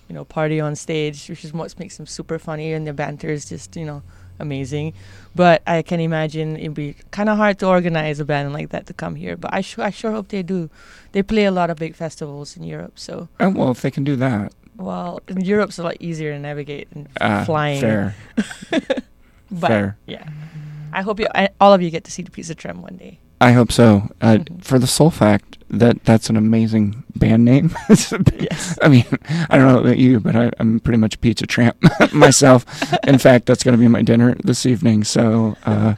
[0.07, 3.29] you know, party on stage, which is what makes them super funny, and their banter
[3.29, 4.01] is just you know
[4.39, 4.93] amazing.
[5.35, 8.85] But I can imagine it'd be kind of hard to organize a band like that
[8.87, 9.35] to come here.
[9.37, 10.69] But I sure I sure hope they do.
[11.11, 14.03] They play a lot of big festivals in Europe, so Oh, well, if they can
[14.03, 17.81] do that, well, in Europe's a lot easier to navigate and uh, flying.
[17.81, 18.15] fair,
[19.51, 19.97] But fair.
[20.07, 20.27] yeah,
[20.91, 23.19] I hope you, I, all of you get to see the Pizza Tramp one day.
[23.41, 24.09] I hope so.
[24.21, 24.63] Uh, Mhm.
[24.63, 27.75] For the sole fact that that's an amazing band name.
[28.39, 28.77] Yes.
[28.81, 29.05] I mean,
[29.49, 31.75] I don't know about you, but I, I'm pretty much a pizza tramp
[32.13, 32.65] myself.
[33.05, 35.03] In fact, that's going to be my dinner this evening.
[35.03, 35.95] So uh,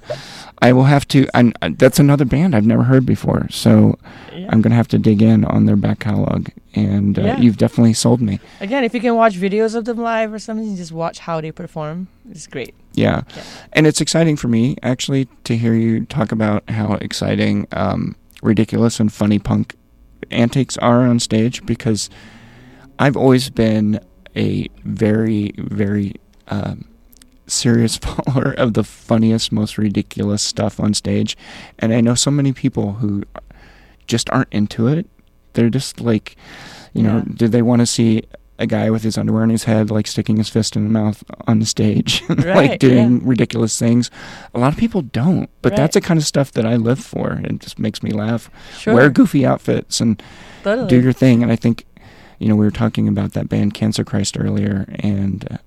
[0.65, 1.27] I will have to.
[1.33, 3.47] And uh, that's another band I've never heard before.
[3.51, 3.97] So
[4.33, 4.47] Yeah.
[4.51, 6.49] I'm going to have to dig in on their back catalog.
[6.73, 7.37] And uh, Yeah.
[7.39, 8.39] you've definitely sold me.
[8.59, 11.51] Again, if you can watch videos of them live or something, just watch how they
[11.51, 12.07] perform.
[12.31, 12.73] It's great.
[12.93, 13.21] Yeah.
[13.35, 13.43] Yeah.
[13.73, 18.99] And it's exciting for me, actually, to hear you talk about how exciting um, ridiculous
[18.99, 19.75] and funny punk
[20.31, 22.09] antics are on stage because
[22.97, 23.99] I've always been
[24.35, 26.13] a very, very
[26.47, 26.85] um,
[27.47, 31.37] serious follower of the funniest, most ridiculous stuff on stage.
[31.79, 33.23] And I know so many people who
[34.07, 35.07] just aren't into it.
[35.53, 36.35] They're just like,
[36.93, 37.33] you know, Yeah.
[37.35, 38.23] do they want to see
[38.57, 41.23] a guy with his underwear in his head, like sticking his fist in the mouth
[41.45, 43.21] on the stage, like doing yeah.
[43.23, 44.09] ridiculous things?
[44.53, 45.77] A lot of people don't, but Right.
[45.77, 47.41] that's the kind of stuff that I live for.
[47.43, 48.49] It just makes me laugh.
[48.77, 48.93] Sure.
[48.93, 50.21] Wear goofy outfits and
[50.63, 50.87] totally.
[50.87, 51.43] do your thing.
[51.43, 51.85] And I think,
[52.39, 55.57] you know, we were talking about that band Cancer Christ earlier, and uh,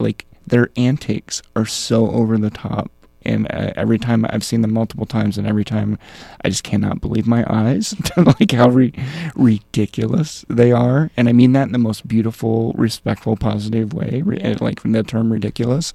[0.00, 2.90] like their antics are so over the top.
[3.22, 5.98] And uh, every time I've seen them multiple times, and every time
[6.44, 8.94] I just cannot believe my eyes like how re-
[9.34, 11.10] ridiculous they are.
[11.16, 15.32] And I mean that in the most beautiful, respectful, positive way, re- like the term
[15.32, 15.92] ridiculous.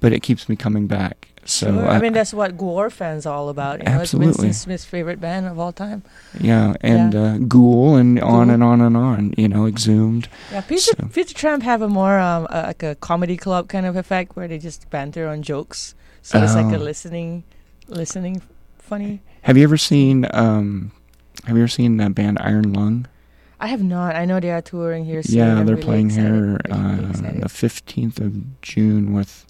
[0.00, 1.28] But it keeps me coming back.
[1.48, 1.88] So Sure.
[1.88, 3.78] I, I mean, that's what Gwar fans are all about.
[3.78, 4.30] You know, Absolutely.
[4.30, 6.02] It's Winston Smith's favorite band of all time.
[6.40, 7.20] yeah, and Yeah.
[7.22, 9.32] Uh, Ghoul, and on and on and on.
[9.36, 10.28] You know, exhumed.
[10.52, 13.94] Yeah, Pizza, So- Tramp have a more um, uh, like a comedy club kind of
[13.96, 15.94] effect where they just banter on jokes.
[16.22, 16.82] So it's like a Oh.
[16.82, 17.44] listening,
[17.88, 18.42] listening,
[18.78, 19.22] funny.
[19.42, 20.90] Have you ever seen um
[21.44, 23.06] have you ever seen that band Iron Lung?
[23.60, 24.16] I have not.
[24.16, 25.38] I know they are touring here soon.
[25.38, 27.40] yeah, they're really playing excited, here really uh, excited.
[27.42, 29.45] the 15th of June with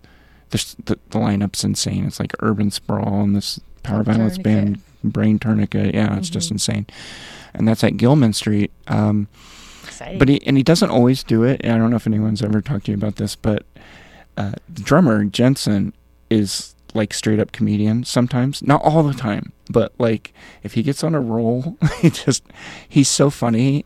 [0.50, 2.04] this the, the lineup's insane.
[2.06, 4.42] It's like Urban Sprawl and this Power Violence Tourniquet.
[4.44, 5.94] band Brain Tourniquet.
[5.94, 6.52] Yeah, it's just Mhm.
[6.52, 6.86] insane.
[7.54, 8.70] And that's at Gilman Street.
[8.88, 9.28] Um
[9.84, 10.18] Exciting.
[10.18, 11.60] but he and he doesn't always do it.
[11.64, 13.64] And I don't know if anyone's ever talked to you about this, but
[14.36, 15.92] uh, the drummer Jensen
[16.28, 20.32] is like straight up comedian sometimes, not all the time, but like
[20.62, 22.42] if he gets on a roll, he just
[22.88, 23.84] he's so funny,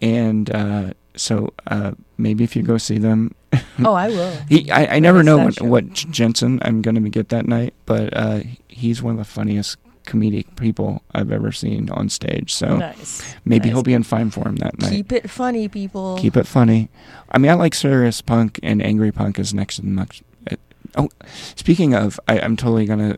[0.00, 3.34] and uh, so uh, maybe if you go see them,
[3.84, 4.36] oh, I will.
[4.48, 8.40] he I, I never know what, what Jensen I'm gonna get that night, but uh,
[8.68, 9.76] he's one of the funniest
[10.08, 12.54] comedic people I've ever seen on stage.
[12.54, 13.34] So nice.
[13.44, 13.74] maybe nice.
[13.74, 14.90] he'll be in fine form that night.
[14.90, 16.16] Keep it funny, people.
[16.18, 16.88] Keep it funny.
[17.30, 20.22] I mean, I like serious punk, and angry punk is next to the much.
[20.50, 20.56] Uh,
[20.96, 21.08] oh,
[21.54, 23.12] speaking of, I, I'm totally gonna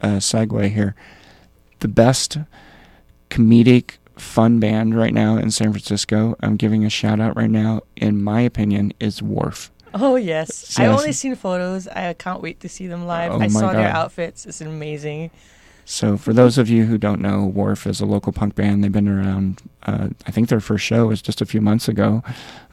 [0.00, 0.94] uh, segue here.
[1.80, 2.38] The best
[3.28, 6.36] comedic fun band right now in San Francisco.
[6.40, 7.82] I'm giving a shout out right now.
[7.96, 9.70] In my opinion, is Wharf.
[9.94, 11.88] Oh yes, I've only seen photos.
[11.88, 13.32] I can't wait to see them live.
[13.32, 14.44] Oh, I saw their outfits.
[14.44, 15.30] It's amazing.
[15.88, 18.82] So, for those of you who don't know, Wharf is a local punk band.
[18.82, 19.62] They've been around.
[19.84, 22.24] Uh, I think their first show was just a few months ago.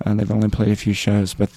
[0.04, 1.52] Uh, they've only played a few shows, but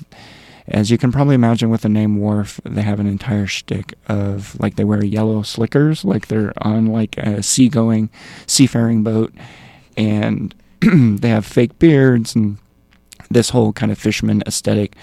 [0.68, 4.58] as you can probably imagine, with the name Wharf, they have an entire shtick of
[4.60, 8.10] like they wear yellow slickers, like they're on like a seagoing,
[8.46, 9.32] seafaring boat,
[9.96, 12.58] and they have fake beards and
[13.30, 14.94] this whole kind of fisherman aesthetic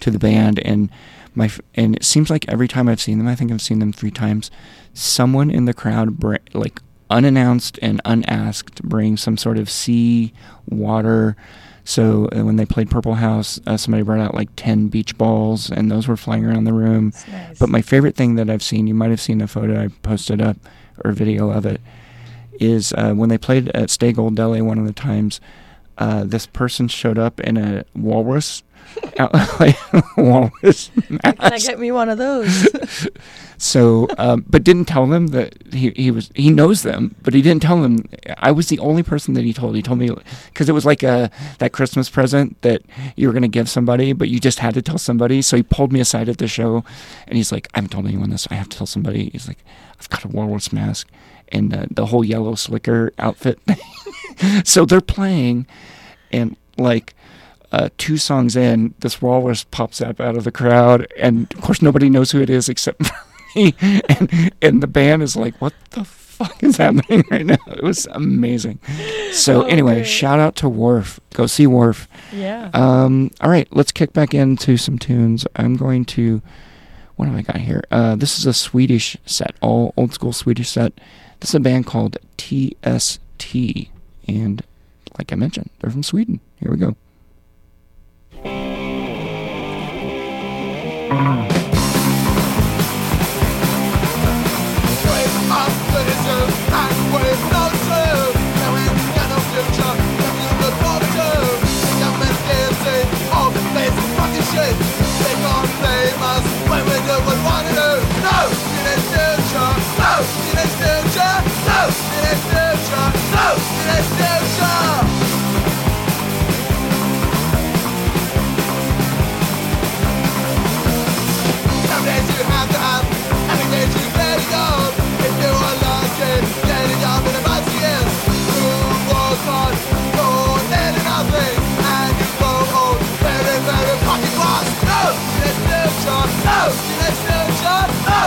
[0.00, 0.58] to the band.
[0.60, 0.90] And
[1.34, 3.92] my and it seems like every time I've seen them, I think I've seen them
[3.92, 4.50] three times
[4.94, 6.80] someone in the crowd br- like
[7.10, 10.32] unannounced and unasked bring some sort of sea
[10.68, 11.36] water
[11.84, 15.70] so uh, when they played purple house uh, somebody brought out like 10 beach balls
[15.70, 17.58] and those were flying around the room nice.
[17.58, 20.42] but my favorite thing that i've seen you might have seen the photo i posted
[20.42, 20.58] up
[21.02, 21.80] or video of it
[22.60, 25.40] is uh, when they played at stay gold deli one of the times
[25.98, 28.62] uh, this person showed up in a walrus
[30.16, 32.68] walrus Can I get me one of those?
[33.58, 37.42] So, um, but didn't tell them that he, he was he knows them, but he
[37.42, 38.08] didn't tell them.
[38.38, 39.74] I was the only person that he told.
[39.74, 40.10] He told me
[40.46, 41.28] because it was like a
[41.58, 42.82] that Christmas present that
[43.16, 45.42] you were gonna give somebody, but you just had to tell somebody.
[45.42, 46.84] So he pulled me aside at the show,
[47.26, 48.46] and he's like, "I haven't told anyone this.
[48.48, 49.58] I have to tell somebody." He's like,
[49.98, 51.08] "I've got a walrus mask
[51.52, 53.58] and uh, the whole yellow slicker outfit."
[54.64, 55.66] so they're playing,
[56.32, 57.14] and like
[57.72, 61.82] uh, two songs in, this walrus pops up out of the crowd, and of course
[61.82, 63.14] nobody knows who it is except for
[63.56, 63.74] me.
[64.08, 68.06] And and the band is like, "What the fuck is happening right now?" It was
[68.12, 68.78] amazing.
[69.32, 71.20] So Oh, anyway, shout out to Wharf.
[71.34, 72.08] Go see Wharf.
[72.32, 72.70] yeah.
[72.74, 75.46] Um, all right, let's kick back into some tunes.
[75.56, 76.40] I'm going to.
[77.16, 77.82] What have I got here?
[77.90, 80.92] Uh, this is a Swedish set, all old school Swedish set.
[81.40, 83.54] This is a band called TST,
[84.26, 84.62] and
[85.18, 86.40] like I mentioned, they're from Sweden.
[86.60, 86.96] Here we go.
[91.10, 91.57] Mm.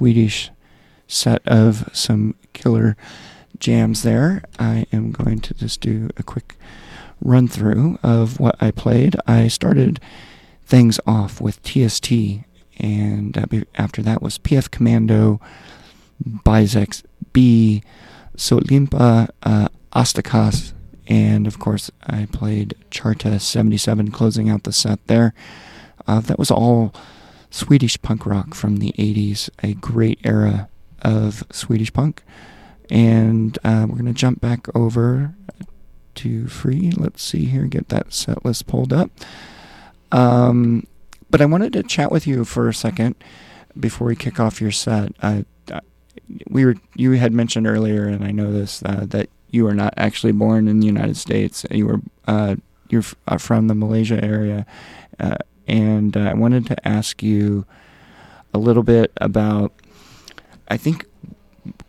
[0.00, 0.50] Swedish
[1.06, 2.96] set of some killer
[3.58, 4.42] jams there.
[4.58, 6.56] I am going to just do a quick
[7.20, 9.14] run through of what I played.
[9.26, 10.00] I started
[10.64, 12.10] things off with TST,
[12.78, 15.38] and after that was PF Commando,
[16.26, 17.02] Bizex
[17.34, 17.82] B,
[18.38, 20.72] Solimpa, uh, Asta Kask,
[21.08, 25.34] and of course I played Charta 77 closing out the set there.
[26.06, 26.94] Uh, that was all
[27.50, 30.68] Swedish punk rock from the 80s, a great era
[31.02, 32.22] of Swedish punk.
[32.88, 35.34] And uh, we're going to jump back over
[36.16, 36.92] to free.
[36.96, 39.10] Let's see here, get that set list pulled up.
[40.12, 40.86] Um,
[41.30, 43.14] but I wanted to chat with you for a second
[43.78, 45.12] before we kick off your set.
[46.48, 49.94] We were you had mentioned earlier, and I know this uh, that you were not
[49.96, 51.64] actually born in the United States.
[51.70, 52.56] You were uh,
[52.88, 54.66] you're f- uh, from the Malaysia area,
[55.18, 55.36] uh,
[55.70, 57.64] and uh, I wanted to ask you
[58.52, 59.72] a little bit about.
[60.68, 61.06] I think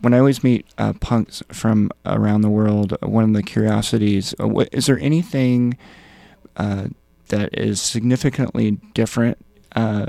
[0.02, 4.48] when I always meet uh, punks from around the world, one of the curiosities uh,
[4.48, 5.78] what, is there anything
[6.58, 6.88] uh,
[7.30, 9.38] that is significantly different?
[9.76, 10.08] Uh,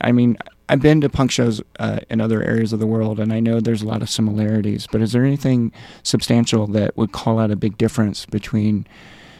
[0.00, 3.32] I mean, I've been to punk shows uh, in other areas of the world, and
[3.32, 4.86] I know there's a lot of similarities.
[4.90, 5.72] But is there anything
[6.02, 8.86] substantial that would call out a big difference between,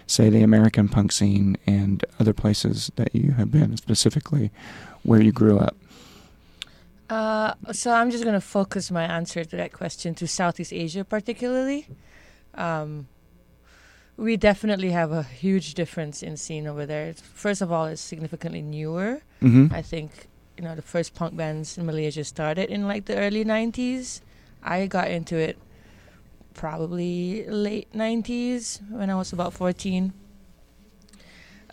[0.06, 4.50] say, the American punk scene and other places that you have been, specifically
[5.02, 5.76] where you grew up?
[7.10, 11.04] Uh, so I'm just going to focus my answer to that question to Southeast Asia,
[11.04, 11.86] particularly.
[12.54, 13.06] Um,
[14.16, 17.12] we definitely have a huge difference in scene over there.
[17.14, 19.22] First of all, it's significantly newer.
[19.42, 19.74] Mm-hmm.
[19.74, 23.44] I think you know the first punk bands in Malaysia started in like the early
[23.44, 24.20] '90s.
[24.62, 25.58] I got into it
[26.54, 30.12] probably late '90s when I was about 14.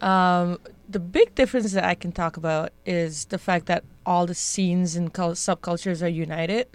[0.02, 4.34] Um, the big difference that I can talk about is the fact that all the
[4.34, 6.68] scenes and cul- subcultures are united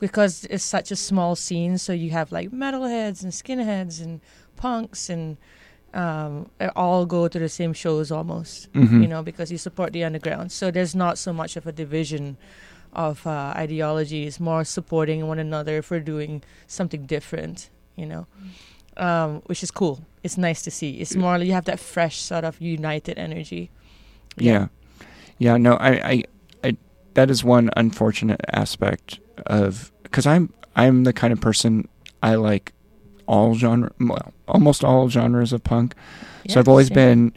[0.00, 1.78] because it's such a small scene.
[1.78, 4.20] So you have like metalheads and skinheads and
[4.56, 5.36] punks and
[5.94, 9.02] um, all go to the same shows almost, Mhm.
[9.02, 10.50] you know, because you support the underground.
[10.50, 12.38] So there's not so much of a division
[12.92, 18.26] of uh, ideologies, more supporting one another for doing something different, you know,
[18.96, 20.04] um, which is cool.
[20.22, 21.00] It's nice to see.
[21.00, 23.70] It's more like you have that fresh sort of united energy.
[24.36, 24.68] Yeah.
[25.38, 26.22] Yeah, no, I, I,
[26.62, 26.76] I
[27.14, 31.88] that is one unfortunate aspect of because I'm I'm the kind of person
[32.22, 32.72] I like
[33.26, 35.94] all genre, well, almost all genres of punk.
[36.48, 36.94] so I've always same.
[36.94, 37.32] been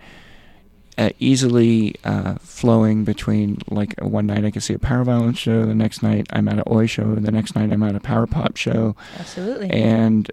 [0.97, 5.65] uh, easily uh, flowing between like one night I can see a power violence show,
[5.65, 8.27] the next night I'm at a oi show, the next night I'm at a power
[8.27, 9.69] pop show, Absolutely.
[9.71, 10.31] and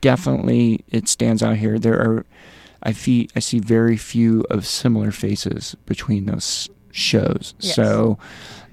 [0.00, 1.78] definitely it stands out here.
[1.78, 2.26] There are
[2.82, 7.54] I see I see very few of similar faces between those shows.
[7.60, 7.76] Yes.
[7.76, 8.18] So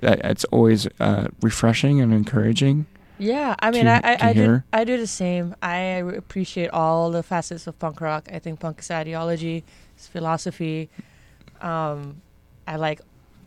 [0.04, 2.88] uh, it's always uh, refreshing and encouraging.
[3.20, 4.64] Yeah, I mean, to- I, I, I do.
[4.72, 5.54] I do the same.
[5.62, 8.30] I appreciate all the facets of punk rock.
[8.32, 9.66] I think punk is ideology,
[9.96, 10.90] it's philosophy.
[11.62, 12.22] Um,
[12.68, 13.02] I like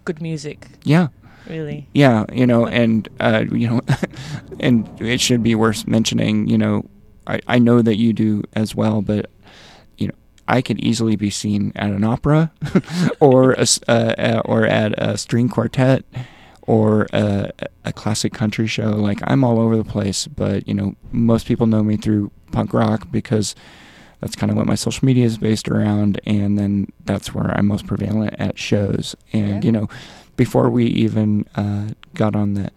[0.04, 1.08] good music, Yeah.
[1.46, 1.86] really.
[1.94, 3.80] Yeah, you know, and uh, you know,
[4.60, 6.46] and it should be worth mentioning.
[6.48, 6.84] You know,
[7.26, 9.30] I, I know that you do as well, but
[9.98, 10.14] you know,
[10.48, 12.50] I could easily be seen at an opera,
[13.20, 16.04] or a, s- uh, uh, or at a string quartet,
[16.62, 17.50] or a,
[17.84, 18.90] a classic country show.
[18.90, 22.72] Like I'm all over the place, but you know, most people know me through punk
[22.74, 23.54] rock because
[24.22, 27.66] that's kind of what my social media is based around, and then that's where I'm
[27.66, 29.14] most prevalent at shows.
[29.34, 29.60] And Yeah.
[29.62, 29.88] you know,
[30.36, 32.70] before we even uh, got on the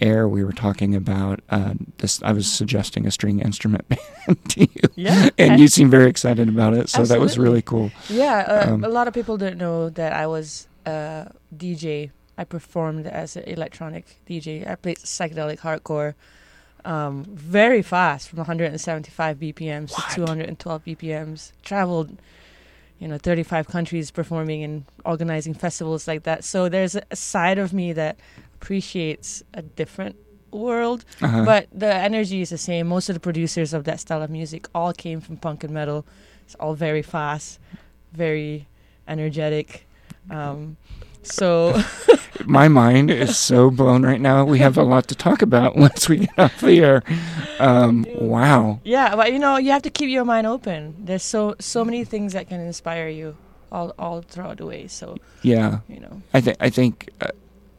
[0.00, 2.22] air, we were talking about uh, this.
[2.22, 6.48] I was suggesting a string instrument band to you, Yeah, and you seemed very excited
[6.48, 6.88] about it.
[6.88, 7.90] So that was really cool.
[8.08, 12.10] Yeah, uh, Um, a lot of people don't know that I was a DJ.
[12.38, 14.66] I performed as an electronic DJ.
[14.68, 16.14] I played psychedelic hardcore,
[16.84, 20.10] um, very fast from 175 BPMs What?
[20.10, 21.52] to 212 BPMs.
[21.62, 22.16] Traveled,
[22.98, 26.44] you know, 35 countries performing and organizing festivals like that.
[26.44, 28.16] So there's a side of me that
[28.54, 30.16] appreciates a different
[30.50, 31.44] world Uh-huh.
[31.46, 32.86] but the energy is the same.
[32.86, 36.04] Most of the producers of that style of music all came from punk and metal.
[36.44, 37.58] It's all very fast,
[38.12, 38.66] very
[39.08, 39.86] energetic.
[40.30, 40.76] Um,
[41.22, 41.72] so
[42.46, 44.44] my mind is so blown right now.
[44.44, 47.02] We have a lot to talk about once we get off the air.
[47.58, 48.80] Um, wow.
[48.84, 50.94] yeah, but you know you have to keep your mind open.
[50.98, 53.36] There's so so many things that can inspire you
[53.70, 54.86] all all throughout the way.
[54.88, 55.80] So Yeah.
[55.88, 57.28] you know, I think I think uh,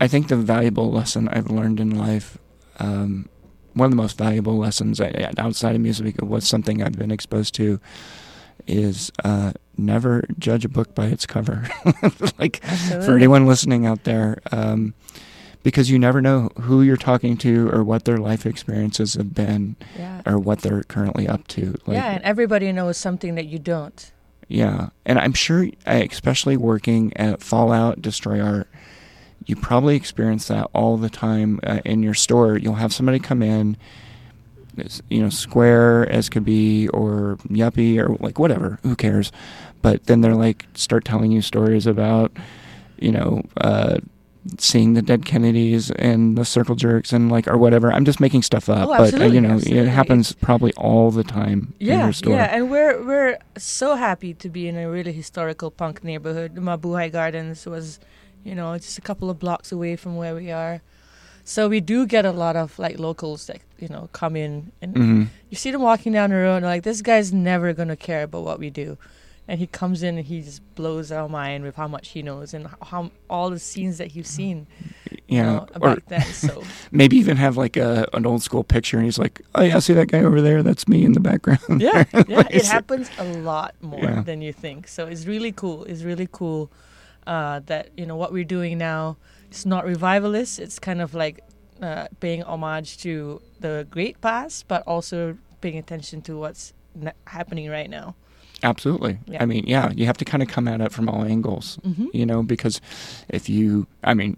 [0.02, 2.38] I think the valuable lesson I've learned in life,
[2.80, 3.30] um,
[3.73, 7.53] one of the most valuable lessons I, outside of music was something I've been exposed
[7.56, 7.80] to,
[8.68, 11.68] is uh, never judge a book by its cover.
[12.40, 14.94] like for anyone listening out there, um,
[15.64, 19.76] because you never know who you're talking to or what their life experiences have been
[19.98, 21.76] yeah, or what they're currently up to.
[21.86, 24.12] Like, yeah, and everybody knows something that you don't.
[24.50, 28.68] yeah, and I'm sure, especially working at Fallout, Destroy Art,
[29.45, 32.58] you probably experience that all the time uh, in your store.
[32.58, 33.78] You'll have somebody come in,
[35.10, 38.80] you know, square as could be, or yuppie, or like whatever.
[38.84, 39.32] Who cares?
[39.82, 42.32] But then they're like start telling you stories about,
[42.98, 43.98] you know, uh,
[44.58, 47.91] seeing the dead Kennedys and the circle jerks and like or whatever.
[47.91, 49.80] I'm just making stuff up, Oh, but uh, you know, absolutely.
[49.84, 54.50] it happens probably all the time in Yeah, yeah, and we're we're so happy to
[54.50, 56.56] be in a really historical punk neighborhood.
[56.56, 58.00] Mabuhay Gardens was,
[58.44, 60.82] you know, just a couple of blocks away from where we are.
[61.44, 64.95] So we do get a lot of like locals that you know come in and
[64.95, 68.24] hmm you see them walking down the road and like this guy's never gonna care
[68.24, 68.98] about what we do,
[69.48, 72.53] and he comes in and he just blows our mind with how much he knows
[72.53, 74.68] and how all the scenes that he's seen.
[75.28, 76.34] you Yeah, know, or then.
[76.34, 79.80] So maybe even have like a an old school picture, and he's like, "Oh yeah,
[79.80, 80.64] see that guy over there?
[80.64, 84.22] That's me in the background." yeah, yeah, it happens a lot more Yeah.
[84.24, 84.88] than you think.
[84.88, 85.84] So it's really cool.
[85.86, 86.72] It's really cool
[87.28, 89.18] uh, that you know what we're doing now.
[89.53, 90.57] It's not revivalist.
[90.59, 91.43] It's kind of like
[91.80, 97.69] uh, paying homage to the great past, but also paying attention to what's n- happening
[97.69, 98.15] right now.
[98.63, 99.19] Absolutely.
[99.27, 99.43] Yeah.
[99.43, 102.07] I mean, yeah, you have to kind of come at it from all angles, Mhm.
[102.13, 102.81] you know, because
[103.30, 104.38] if you, I mean,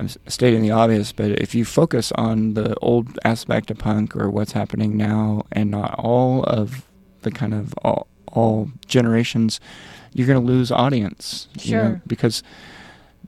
[0.00, 4.30] I'm stating the obvious, but if you focus on the old aspect of punk or
[4.30, 6.86] what's happening now and not all of
[7.22, 9.60] the kind of all, all generations,
[10.14, 11.48] you're going to lose audience.
[11.60, 12.02] you know, Sure.
[12.06, 12.42] because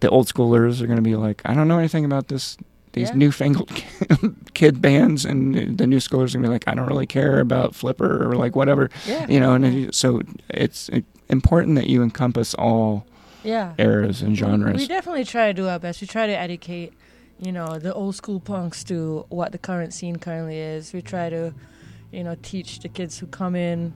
[0.00, 2.56] the old schoolers are going to be like, I don't know anything about this.
[2.94, 3.16] These Yeah.
[3.16, 3.70] newfangled
[4.54, 7.74] kid bands, and the new schoolers are gonna be like, I don't really care about
[7.74, 10.88] Flipper or like whatever Yeah, you know and it, so it's
[11.28, 13.04] important that you encompass all
[13.44, 13.74] yeah.
[13.78, 14.80] eras and genres.
[14.80, 16.00] We definitely try to do our best.
[16.00, 16.94] We try to educate,
[17.38, 20.94] you know, the old school punks to what the current scene currently is.
[20.94, 21.52] We try to,
[22.10, 23.92] you know, teach the kids who come in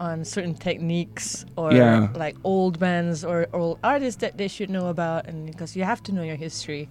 [0.00, 2.08] on certain techniques or Yeah.
[2.14, 6.02] like old bands or old artists that they should know about, and because you have
[6.04, 6.88] to know your history.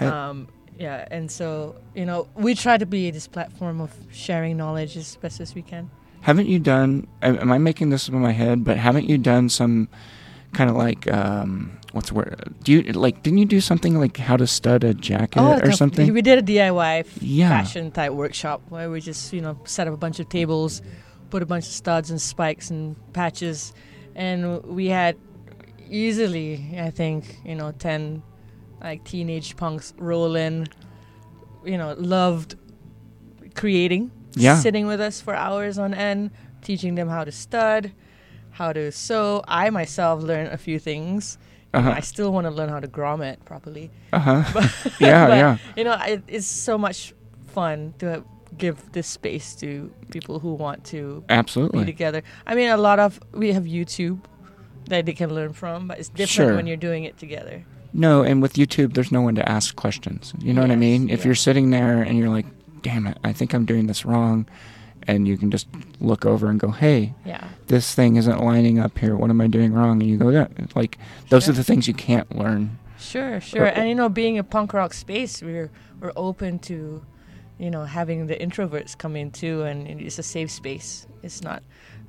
[0.00, 0.48] Um,
[0.78, 5.16] yeah, and so you know, we try to be this platform of sharing knowledge as
[5.16, 5.90] best as we can.
[6.22, 9.48] haven't you done am i making this up in my head but haven't you done
[9.48, 9.88] some
[10.52, 12.54] kind of like um, what's the word?
[12.64, 13.22] Do you like?
[13.22, 16.12] Didn't you do something like how to stud a jacket like or something?
[16.12, 17.48] We did a DIY f- Yeah.
[17.50, 20.82] fashion type workshop where we just, you know, set up a bunch of tables,
[21.30, 23.72] put a bunch of studs and spikes and patches,
[24.14, 25.16] and we had
[25.88, 28.22] easily, I think, you know, 10
[28.82, 30.66] like teenage punks roll in,
[31.64, 32.56] you know, loved
[33.54, 34.56] creating, Yeah.
[34.56, 36.30] sitting with us for hours on end,
[36.62, 37.92] teaching them how to stud,
[38.52, 39.42] how to sew.
[39.46, 41.38] I myself learned a few things.
[41.72, 41.90] Uh-huh.
[41.90, 43.90] I still want to learn how to grommet properly.
[44.12, 44.42] Uh huh.
[45.00, 45.56] yeah, But, yeah.
[45.76, 47.14] You know, it, it's so much
[47.48, 48.24] fun to
[48.60, 51.84] give this space to people who want to be Absolutely.
[51.84, 52.22] together.
[52.46, 54.20] I mean, a lot of we have YouTube
[54.88, 56.56] that they can learn from, but it's different Sure.
[56.56, 57.64] when you're doing it together.
[57.92, 60.32] No, and with YouTube, there's no one to ask questions.
[60.38, 61.10] You know what I mean?
[61.10, 61.26] If yeah.
[61.26, 62.46] you're sitting there and you're like,
[62.82, 64.46] damn it, I think I'm doing this wrong,
[65.08, 65.66] and you can just
[66.00, 67.48] look over and go, hey, Yeah.
[67.66, 69.16] this thing isn't lining up here.
[69.16, 70.00] What am I doing wrong?
[70.00, 70.46] And you go, yeah.
[70.74, 70.98] Like,
[71.30, 71.52] those Sure.
[71.52, 72.78] are the things you can't learn.
[72.98, 73.66] Sure, sure.
[73.66, 75.70] And you know, being a punk rock space, we're
[76.00, 77.02] we're open to,
[77.60, 81.06] you know, having the introverts come in too, and it's a safe space.
[81.22, 81.62] It's not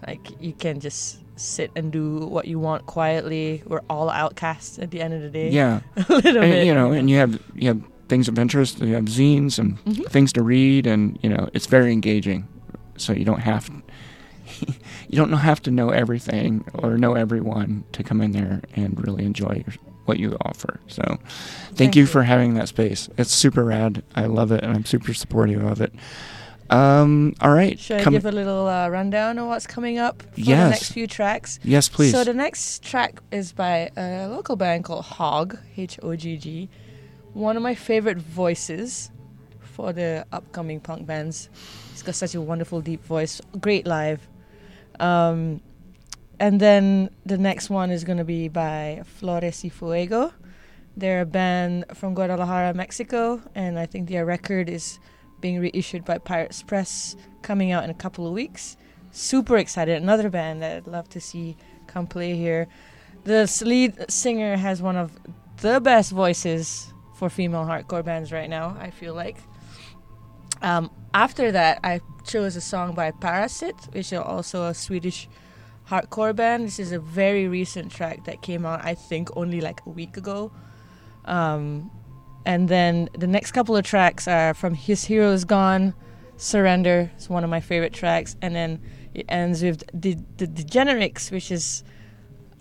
[0.08, 3.62] like you can just sit and do what you want quietly.
[3.68, 5.50] We're all outcasts at the end of the day.
[5.50, 5.82] Yeah.
[5.98, 6.66] a little and, bit.
[6.66, 8.80] you know, and you have you have things of interest.
[8.80, 10.10] You have zines and Mhm.
[10.10, 12.48] things to read, and you know, it's very engaging.
[12.98, 13.70] So you don't have
[15.10, 19.26] you don't have to know everything or know everyone to come in there and really
[19.26, 19.76] enjoy your,
[20.06, 20.80] what you offer.
[20.88, 22.08] So, thank, Thank you you.
[22.08, 23.10] for having that space.
[23.18, 24.04] It's super rad.
[24.16, 25.94] I love it, and I'm super supportive of it.
[26.70, 30.40] Um, all right, Should I give a little uh, rundown of what's coming up for
[30.40, 31.60] the next few tracks?
[31.64, 32.14] yes, please.
[32.14, 36.70] So the next track is by a local band called Hogg, H O G G.
[37.34, 39.12] One of my favorite voices
[39.60, 41.50] for the upcoming punk bands.
[41.92, 44.26] He's got such a wonderful deep voice, great live.
[45.00, 45.60] Um,
[46.42, 50.34] and then the next one is going to be by Flores y Fuego.
[50.98, 55.00] They're a band from Guadalajara, Mexico, and I think their record is
[55.40, 58.76] being reissued by Pirates Press, coming out in a couple of weeks.
[59.12, 60.02] Super excited!
[60.02, 62.68] Another band that I'd love to see come play here.
[63.24, 65.12] The lead singer has one of
[65.58, 68.76] the best voices for female hardcore bands right now.
[68.80, 69.38] I feel like.
[70.64, 75.30] Um, after that, I chose a song by Parasit, which is also a Swedish
[75.92, 76.66] hardcore band.
[76.66, 80.16] This is a very recent track that came out, I think, only like a week
[80.16, 80.52] ago.
[81.26, 81.92] Um,
[82.46, 85.94] and then the next couple of tracks are from His Hero Is Gone,
[86.38, 87.12] Surrender.
[87.16, 88.38] It's one of my favorite tracks.
[88.42, 88.82] And then
[89.14, 91.84] it ends with the, the Degenerics, which is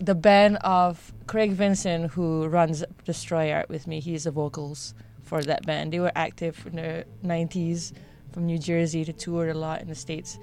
[0.00, 4.00] the band of Craig Vincent, who runs Destroy Art with me.
[4.00, 4.92] He's the vocals
[5.22, 5.92] for that band.
[5.92, 7.92] They were active in the 90s
[8.32, 10.36] from New Jersey to tour a lot in the States.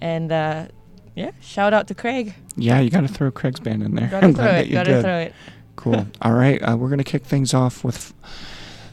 [0.00, 0.68] And uh,
[1.14, 2.34] yeah, shout out to Craig.
[2.56, 4.08] yeah, you got to throw Craig's band in there.
[4.08, 5.02] Gotta I'm throw glad it, that you gotta did.
[5.02, 5.34] throw it.
[5.76, 6.06] Cool.
[6.22, 8.12] All right, uh, we're gonna kick things off with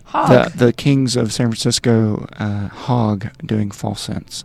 [0.05, 0.51] Hogg.
[0.53, 3.71] the the Kings of San Francisco, uh, Hogg, doing.
[3.71, 4.43] False sense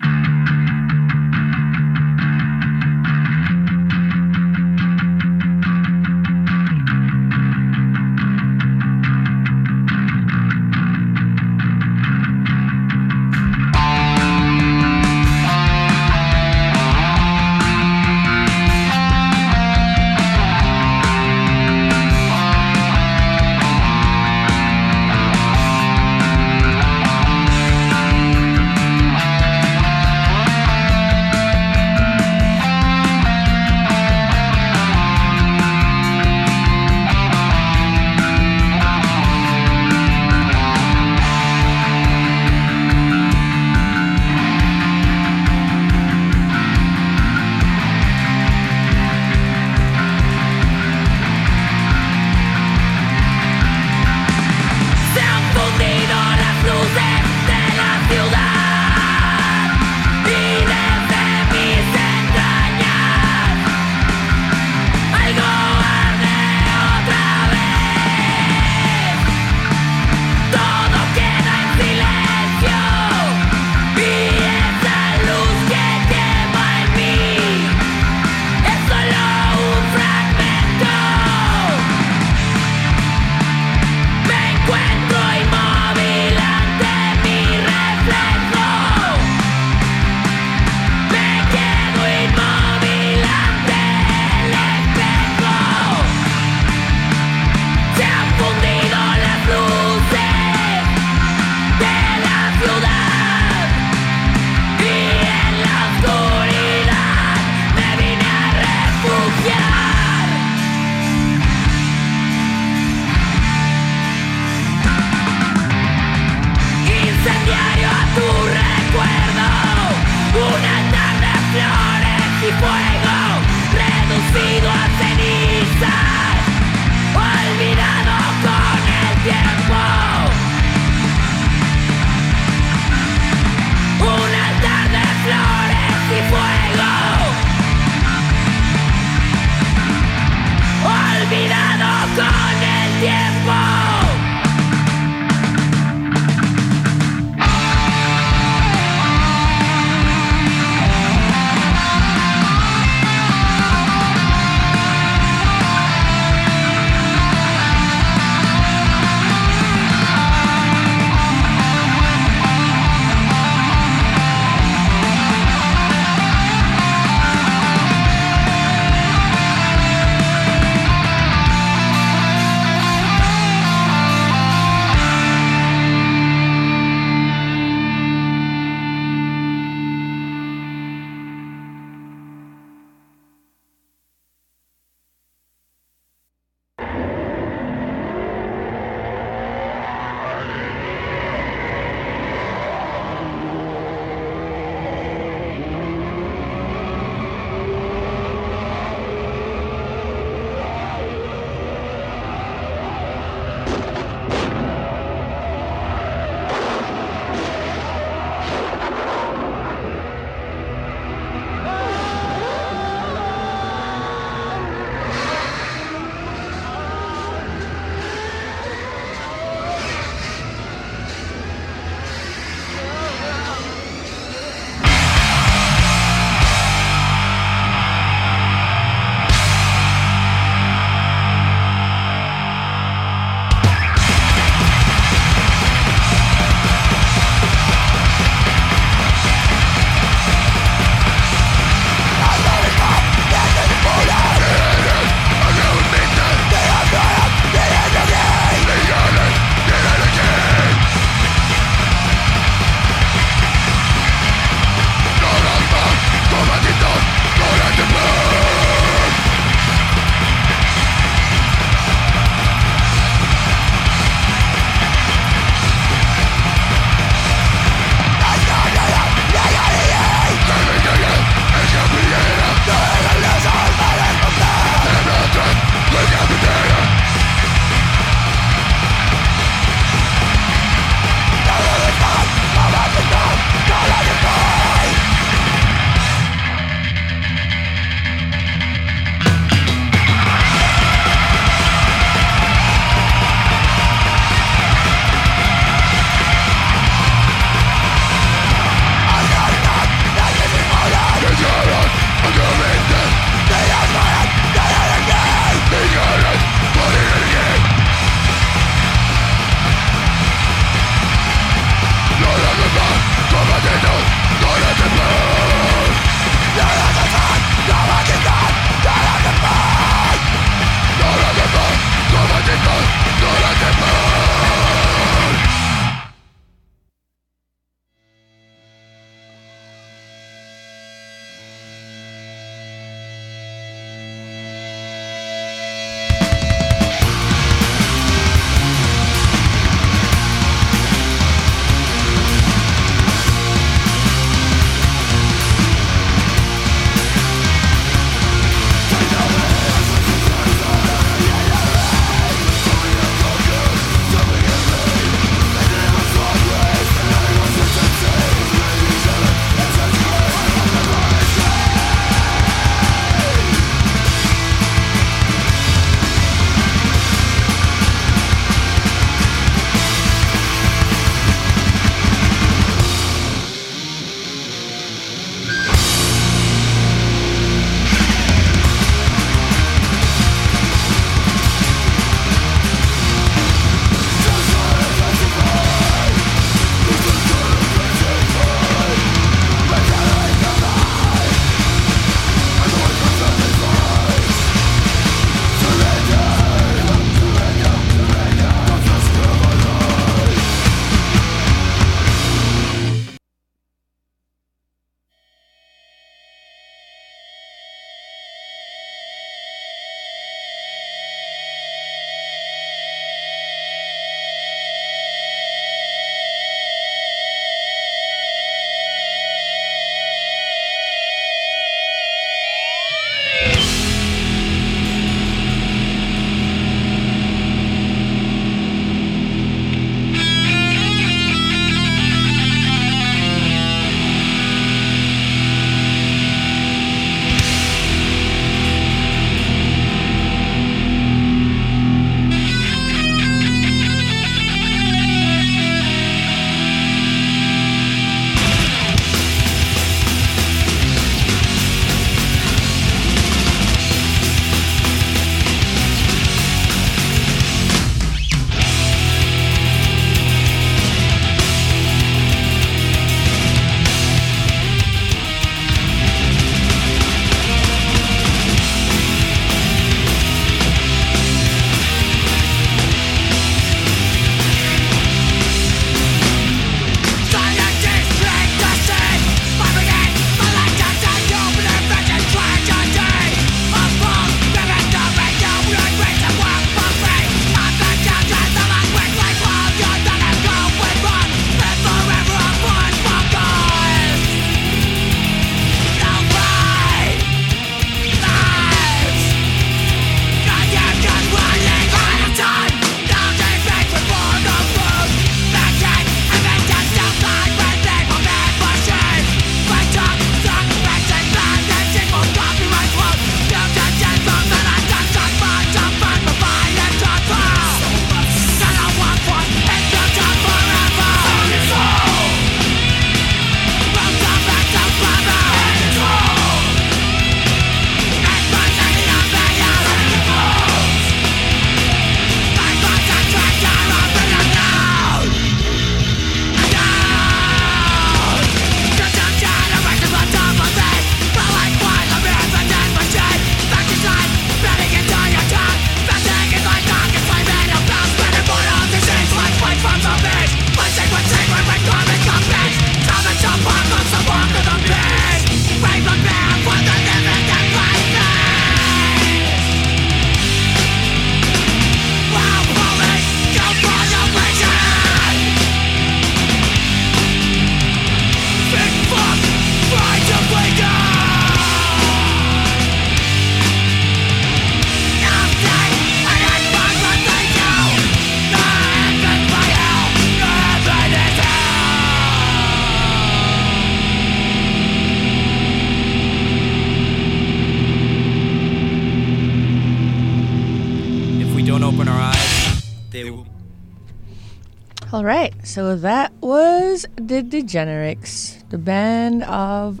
[597.64, 600.00] Degenerics, the band of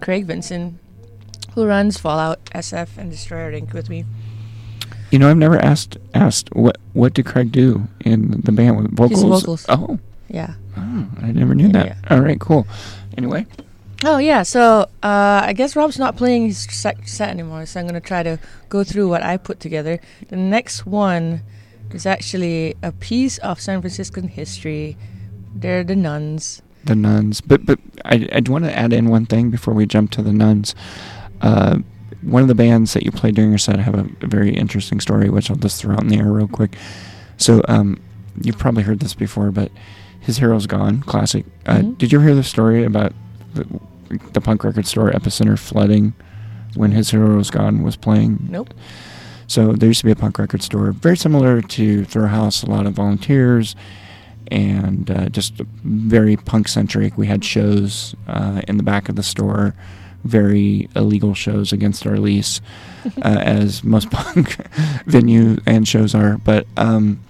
[0.00, 0.78] Craig Vinson,
[1.54, 3.72] who runs Fallout SF and Destroyer Inc.
[3.72, 4.04] with me.
[5.10, 8.94] You know, I've never asked asked what what did Craig do in the band with
[8.96, 9.22] vocals?
[9.42, 9.66] vocals.
[9.68, 9.98] Oh,
[10.28, 10.54] Yeah.
[10.76, 11.96] oh, I never knew Yeah, that.
[12.10, 12.66] All right, cool.
[13.16, 13.46] Anyway,
[14.04, 17.86] Oh yeah, so uh, I guess Rob's not playing his set, set anymore, so I'm
[17.86, 20.00] gonna try to go through what I put together.
[20.28, 21.40] The next one
[21.92, 24.96] is actually a piece of San Franciscan history.
[25.54, 26.60] They're the nuns.
[26.86, 27.40] The nuns.
[27.40, 30.32] But but I I want to add in one thing before we jump to the
[30.32, 30.74] nuns.
[31.40, 31.78] Uh,
[32.22, 35.00] one of the bands that you played during your set have a, a very interesting
[35.00, 36.74] story, which I'll just throw out in the air real quick.
[37.36, 38.00] So um,
[38.40, 39.70] you've probably heard this before, but
[40.20, 41.02] his hero's gone.
[41.02, 41.44] Classic.
[41.66, 41.98] Uh, Mhm.
[41.98, 43.12] Did you hear the story about
[43.54, 43.66] the,
[44.32, 46.14] the punk record store Epicenter flooding
[46.74, 48.38] when his hero's gone was playing?
[48.50, 48.72] Nope.
[49.46, 52.66] So there used to be a punk record store, very similar to Throw House, a
[52.70, 53.76] lot of volunteers,
[54.50, 55.54] and uh, just
[55.84, 57.16] very punk centric.
[57.18, 59.74] We had shows uh, in the back of the store,
[60.24, 62.60] very illegal shows against our lease,
[63.22, 64.56] uh, as most punk
[65.06, 66.38] venue and shows are.
[66.38, 67.20] But um,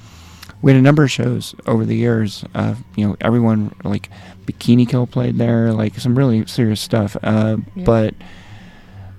[0.63, 2.45] we had a number of shows over the years.
[2.55, 4.09] Uh, you know, everyone like
[4.47, 7.17] Bikini Kill played there, like some really serious stuff.
[7.23, 7.85] Uh, Yeah.
[7.85, 8.15] But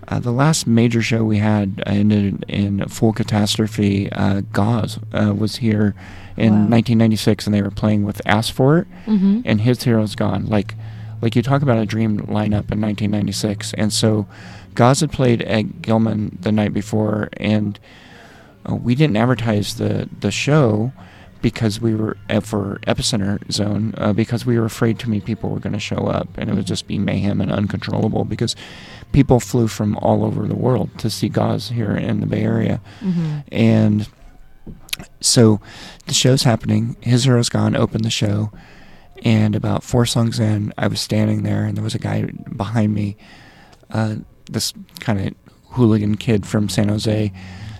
[0.07, 4.11] uh, the last major show we had ended in full catastrophe.
[4.11, 5.95] Uh, Gauze uh, was here
[6.37, 6.59] in Wow.
[6.69, 9.41] 1996, and they were playing with Ask for It, Mm-hmm.
[9.45, 10.45] and his hero's gone.
[10.45, 10.75] Like,
[11.21, 14.27] like you talk about a dream lineup in 1996, and so
[14.75, 17.79] Gauze had played at Gilman the night before, and
[18.69, 20.91] uh, we didn't advertise the the show
[21.41, 25.49] because we were uh, for Epicenter Zone uh, because we were afraid too many people
[25.49, 28.55] were going to show up, and it would just be mayhem and uncontrollable because
[29.11, 32.81] people flew from all over the world to see Gauze here in the Bay Area,
[33.01, 33.37] Mm-hmm.
[33.51, 34.07] and
[35.21, 35.61] so
[36.07, 36.95] the show's happening.
[37.01, 38.51] His Hero's Gone opened the show,
[39.23, 42.23] and about four songs in, I was standing there, and there was a guy
[42.55, 43.15] behind me,
[43.91, 44.15] uh,
[44.49, 45.33] this kind of
[45.75, 47.31] hooligan kid from San Jose,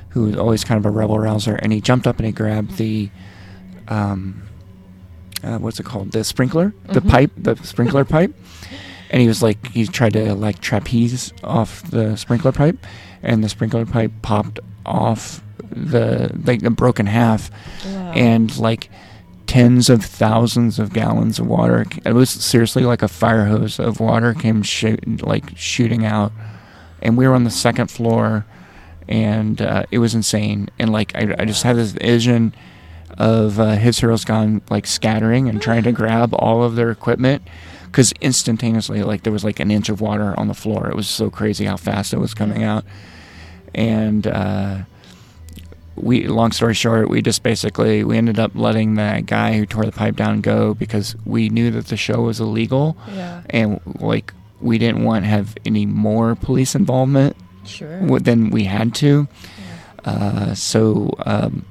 [0.09, 2.77] who was always kind of a rebel rouser, and he jumped up and he grabbed
[2.77, 3.09] the,
[3.87, 4.43] um,
[5.43, 6.11] uh, what's it called?
[6.11, 7.09] The sprinkler, the Mhm.
[7.09, 8.33] pipe, the sprinkler pipe,
[9.09, 12.77] and he was like, he tried to like trapeze off the sprinkler pipe,
[13.23, 15.41] and the sprinkler pipe popped off
[15.71, 17.51] the like the broken half,
[17.85, 18.11] Wow.
[18.15, 18.89] and like
[19.45, 21.85] tens of thousands of gallons of water.
[22.05, 26.31] It was seriously like a fire hose of water came shoot, like shooting out,
[27.01, 28.45] and we were on the second floor,
[29.07, 30.69] and uh, it was insane.
[30.79, 32.53] And like I, I just had this vision
[33.17, 37.43] of uh, his heroes gone like scattering and trying to grab all of their equipment.
[37.85, 40.89] Because instantaneously, like there was like an inch of water on the floor.
[40.89, 42.83] It was so crazy how fast it was coming out,
[43.73, 44.79] and uh,
[45.95, 49.85] we long story short we just basically we ended up letting that guy who tore
[49.85, 53.41] the pipe down go because we knew that the show was illegal yeah.
[53.49, 57.35] and like we didn't want to have any more police involvement
[57.65, 58.19] Sure.
[58.19, 59.27] than we had to
[60.05, 61.65] uh, so um,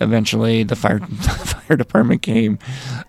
[0.00, 2.58] eventually the fire the fire department came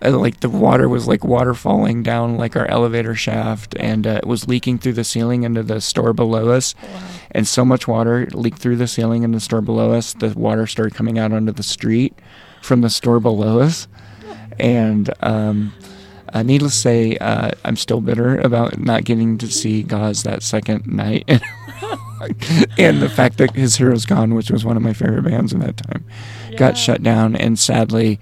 [0.00, 4.20] and like the water was like water falling down like our elevator shaft and uh,
[4.22, 6.74] it was leaking through the ceiling into the store below us.
[6.82, 7.02] Wow.
[7.32, 10.66] and so much water leaked through the ceiling in the store below us the water
[10.66, 12.14] started coming out onto the street
[12.62, 13.88] from the store below us.
[14.58, 15.72] And um,
[16.32, 20.42] uh, needless to say uh, i'm still bitter about not getting to see gauze that
[20.42, 21.28] second night
[22.78, 25.60] and the fact that his hero's gone which was one of my favorite bands in
[25.60, 26.04] that time
[26.56, 28.18] got shut down and sadly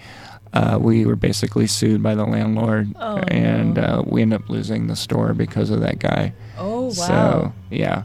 [0.54, 3.82] uh, we were basically sued by the landlord Oh, and no.
[3.82, 6.90] uh, we ended up losing the store because of that guy Oh wow.
[6.90, 8.02] so yeah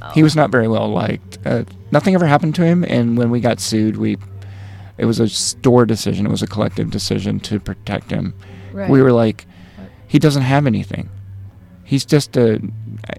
[0.00, 0.10] Wow.
[0.14, 1.38] he was not very well liked.
[1.46, 1.62] Uh,
[1.92, 4.16] nothing ever happened to him, and when we got sued, we
[4.98, 6.26] it was a store decision.
[6.26, 8.34] It was a collective decision to protect him.
[8.72, 8.90] Right.
[8.90, 9.46] We were like,
[10.08, 11.08] he doesn't have anything.
[11.92, 12.58] He's just a.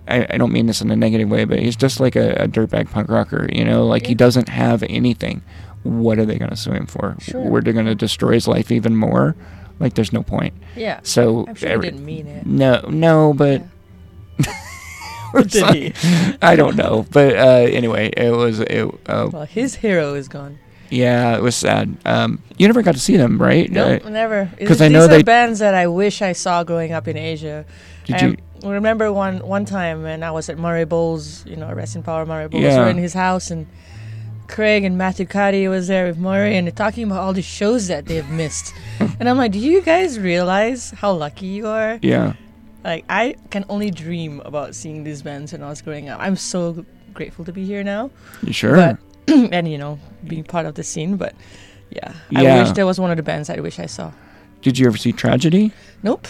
[0.07, 2.47] I, I don't mean this in a negative way, but he's just like a, a
[2.47, 3.47] dirtbag punk rocker.
[3.53, 5.43] You know, like he doesn't have anything.
[5.83, 7.15] What are they going to sue him for?
[7.19, 7.41] Sure.
[7.41, 9.35] We're going to destroy his life even more.
[9.79, 10.55] Like, there's no point.
[10.75, 11.01] Yeah.
[11.03, 12.45] So I'm sure he every- didn't mean it.
[12.47, 13.61] no, no, but
[15.47, 15.93] Did he?
[16.41, 18.85] I don't know, but uh, anyway, it was it.
[19.07, 20.59] Uh, Well, his hero is gone.
[20.89, 21.97] yeah, it was sad.
[22.05, 23.69] Um, you never got to see them, right?
[23.69, 24.49] No, Uh, never.
[24.59, 27.07] 'cause These- I know these are they- bands that I wish I saw growing up
[27.07, 27.65] in Asia.
[28.05, 28.37] Did I you?
[28.63, 32.25] remember one one time when I was at Murray Bowles, you know, Rest in Power
[32.25, 32.63] Murray Bowles.
[32.63, 32.77] Yeah.
[32.79, 33.67] We were in his house and
[34.47, 37.87] Craig and Matthew Cuddy was there with Murray and they're talking about all the shows
[37.87, 38.73] that they've missed.
[38.99, 41.97] and I'm like, do you guys realize how lucky you are?
[42.01, 42.33] Yeah,
[42.83, 46.19] Like, I can only dream about seeing these bands when I was growing up.
[46.21, 48.11] I'm so grateful to be here now.
[48.43, 48.75] you sure?
[48.75, 48.97] But
[49.27, 49.97] and you know,
[50.27, 51.33] being part of the scene, but
[51.89, 52.13] yeah.
[52.35, 52.63] I Yeah.
[52.63, 54.11] wish there was one of the bands I wish I saw.
[54.61, 55.71] Did you ever see Tragedy?
[56.03, 56.27] Nope.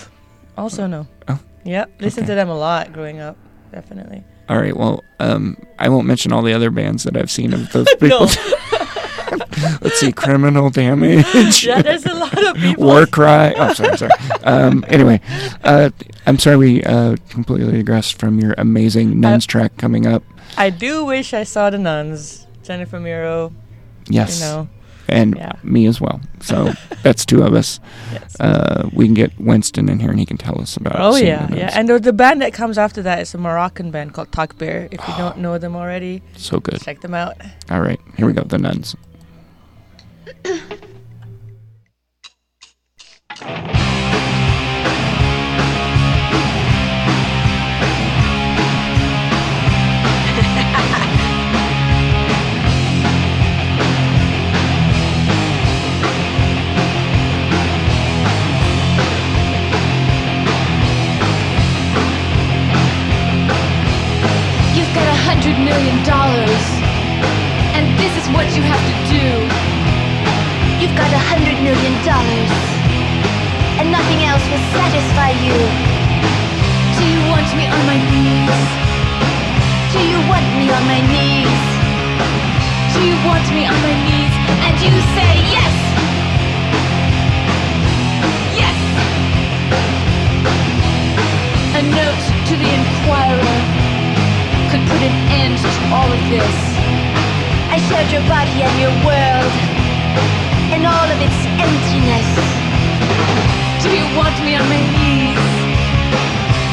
[0.55, 1.07] Also no.
[1.27, 2.01] Oh, Yep.
[2.01, 2.31] Listen okay.
[2.31, 3.37] to them a lot growing up.
[3.71, 4.23] Definitely.
[4.49, 4.75] All right.
[4.75, 8.27] Well, um, I won't mention all the other bands that I've seen of those people.
[9.81, 11.65] Let's see, Criminal Damage.
[11.65, 12.85] yeah, there's a lot of people.
[12.85, 13.53] War Cry.
[13.57, 14.11] Oh, sorry, sorry.
[14.43, 15.21] Um, anyway,
[15.63, 15.89] uh,
[16.25, 20.23] I'm sorry we uh, completely digressed from your amazing nuns track coming up.
[20.57, 22.45] I do wish I saw the nuns.
[22.63, 23.53] Jennifer Miro.
[24.07, 24.69] Yes, You know.
[25.07, 25.53] And yeah.
[25.63, 26.21] me as well.
[26.41, 26.73] So
[27.03, 27.79] that's two of us.
[28.11, 28.39] Yes.
[28.39, 30.95] Uh, we can get Winston in here and he can tell us about.
[30.97, 31.71] Oh seeing yeah, yeah.
[31.73, 34.87] And the, the band that comes after that is a Moroccan band called Takbir.
[34.91, 36.81] If you don't know them already, so good.
[36.81, 37.35] check them out.
[37.69, 38.43] All right, here we go.
[38.43, 38.95] The nuns.
[64.93, 66.63] got a hundred million dollars,
[67.73, 69.25] and this is what you have to do.
[70.77, 72.51] You've got a hundred million dollars,
[73.81, 75.57] and nothing else will satisfy you.
[76.93, 78.53] Do you want me on my knees?
[79.97, 81.61] Do you want me on my knees?
[82.93, 84.35] Do you want me on my knees?
[84.61, 85.73] And you say yes!
[88.61, 88.77] Yes!
[91.73, 93.92] A note to the Inquirer
[94.73, 96.57] could put an end to all of this.
[97.69, 99.53] I showed your body and your world,
[100.73, 102.29] and all of its emptiness.
[103.85, 105.45] Do you want me on my knees?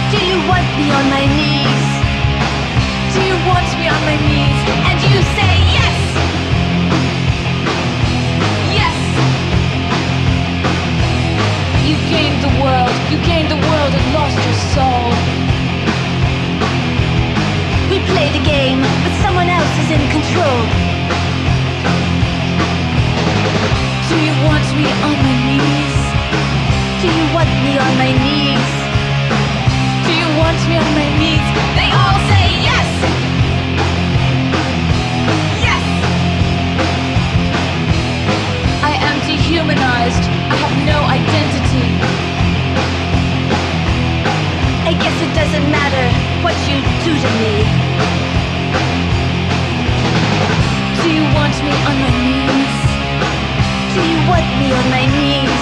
[0.09, 1.85] Do you want me on my knees?
[3.12, 4.60] Do you want me on my knees?
[4.89, 5.98] And you say yes!
[8.81, 8.97] Yes!
[11.85, 15.60] You gained the world, you gained the world and lost your soul.
[18.12, 20.59] Play the game, but someone else is in control.
[24.11, 25.97] Do you want me on my knees?
[27.03, 28.70] Do you want me on my knees?
[30.07, 31.47] Do you want me on my knees?
[31.78, 32.89] They all say yes!
[35.66, 35.85] Yes!
[38.82, 40.24] I am dehumanized.
[40.51, 42.30] I have no identity.
[45.01, 46.05] Guess it doesn't matter
[46.44, 47.55] what you do to me.
[51.02, 52.74] Do you want me on my knees?
[53.94, 55.60] Do you want me on my knees?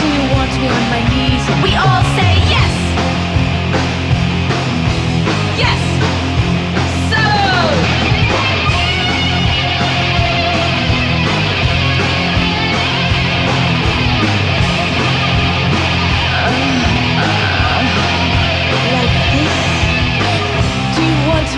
[0.00, 1.44] Do you want me on my knees?
[1.64, 2.32] We all say!
[2.52, 2.63] Yes!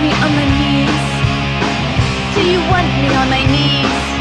[0.01, 1.05] Me on my knees?
[2.35, 4.16] Do you want me on my knees?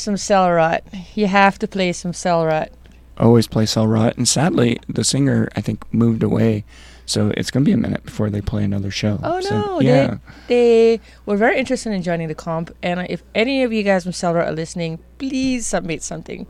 [0.00, 0.82] Some Cell Rot.
[1.14, 2.70] You have to play some Cell Rot.
[3.18, 6.64] Always play Cell Rot, and sadly, the singer I think moved away,
[7.06, 9.18] so it's gonna be a minute before they play another show.
[9.22, 10.18] Oh So, no, yeah.
[10.48, 14.02] they they were very interested in joining the comp, and if any of you guys
[14.02, 16.46] from Cell Rot are listening, please submit something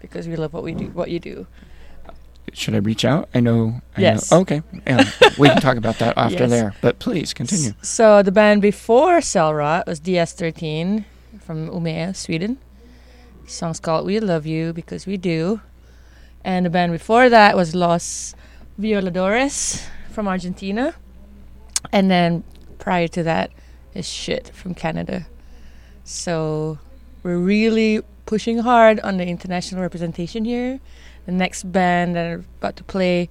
[0.00, 0.86] because we love what we do.
[0.86, 1.46] What you do.
[2.52, 3.28] Should I reach out?
[3.34, 3.80] I know.
[3.96, 4.30] I Yes.
[4.32, 4.38] Know.
[4.40, 4.62] Okay.
[4.86, 5.04] Yeah.
[5.38, 6.50] we can talk about that after Yes.
[6.50, 6.74] there.
[6.80, 7.70] But please continue.
[7.82, 11.04] S- So the band before Cell Rot was DS13
[11.40, 12.56] from Umeå, Sweden.
[13.48, 15.60] Song's called "We Love You" because we do,
[16.44, 18.34] and the band before that was Los
[18.78, 20.94] Violadores from Argentina,
[21.90, 22.44] and then
[22.78, 23.50] prior to that
[23.94, 25.26] is Shit from Canada.
[26.04, 26.78] So
[27.22, 30.80] we're really pushing hard on the international representation here.
[31.24, 33.30] The next band that I'm about to play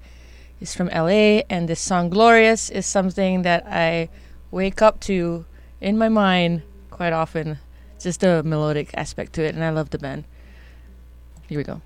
[0.60, 4.10] is from LA, and this song Glorious is something that I
[4.49, 5.45] wake up to
[5.80, 7.60] in my mind quite often.
[7.99, 10.26] Just a melodic aspect to it, and I love the band.
[11.48, 11.82] Here we go.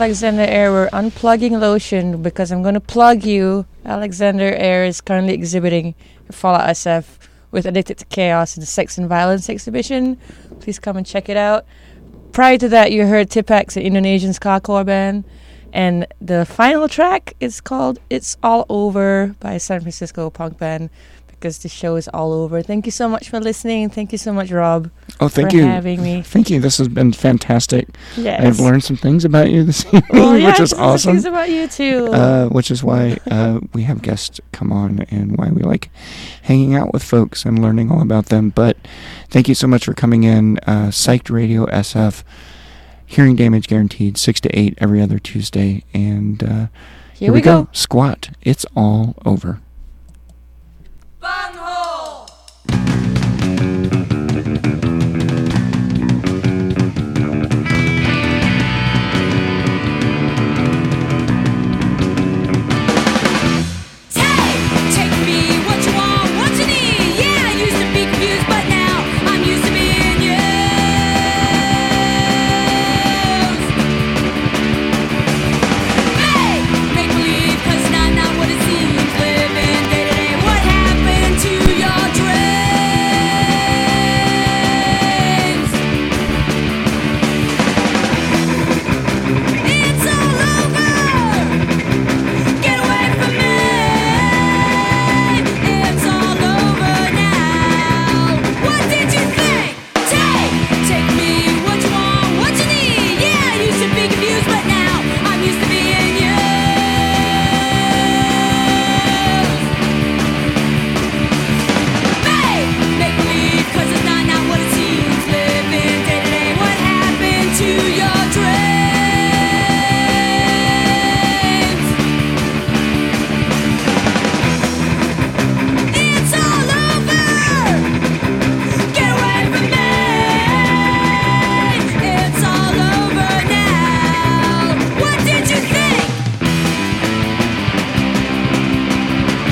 [0.00, 3.66] Alexander Air, we're unplugging Lotion because I'm going to plug you.
[3.84, 5.94] Alexander Air is currently exhibiting
[6.30, 7.18] Fallout SF
[7.50, 10.16] with Addicted to Chaos in the Sex and Violence exhibition.
[10.58, 11.66] Please come and check it out.
[12.32, 15.24] Prior to that, you heard Tipe-X, an Indonesian ska-core band.
[15.70, 20.88] And the final track is called It's All Over by San Francisco punk band
[21.40, 22.60] because the show is all over.
[22.62, 23.88] Thank you so much for listening.
[23.88, 24.90] Thank you so much, Rob.
[25.20, 25.64] Oh, thank for you.
[25.64, 26.20] having me.
[26.22, 26.60] Thank you.
[26.60, 27.88] This has been fantastic.
[28.16, 28.44] Yes.
[28.44, 31.12] I've learned some things about you this evening, Well, yeah, which is some awesome.
[31.14, 32.06] Things about you too.
[32.12, 35.90] Uh, which is why uh, we have guests come on and why we like
[36.42, 38.50] hanging out with folks and learning all about them.
[38.50, 38.76] But
[39.30, 40.58] thank you so much for coming in.
[40.66, 42.22] Uh, Psyched Radio SF,
[43.06, 45.84] hearing damage guaranteed, 6 to 8 every other Tuesday.
[45.94, 46.66] And uh,
[47.14, 47.68] Here we go.
[47.72, 48.30] Squat.
[48.42, 49.60] It's all over.
[51.30, 51.59] mano.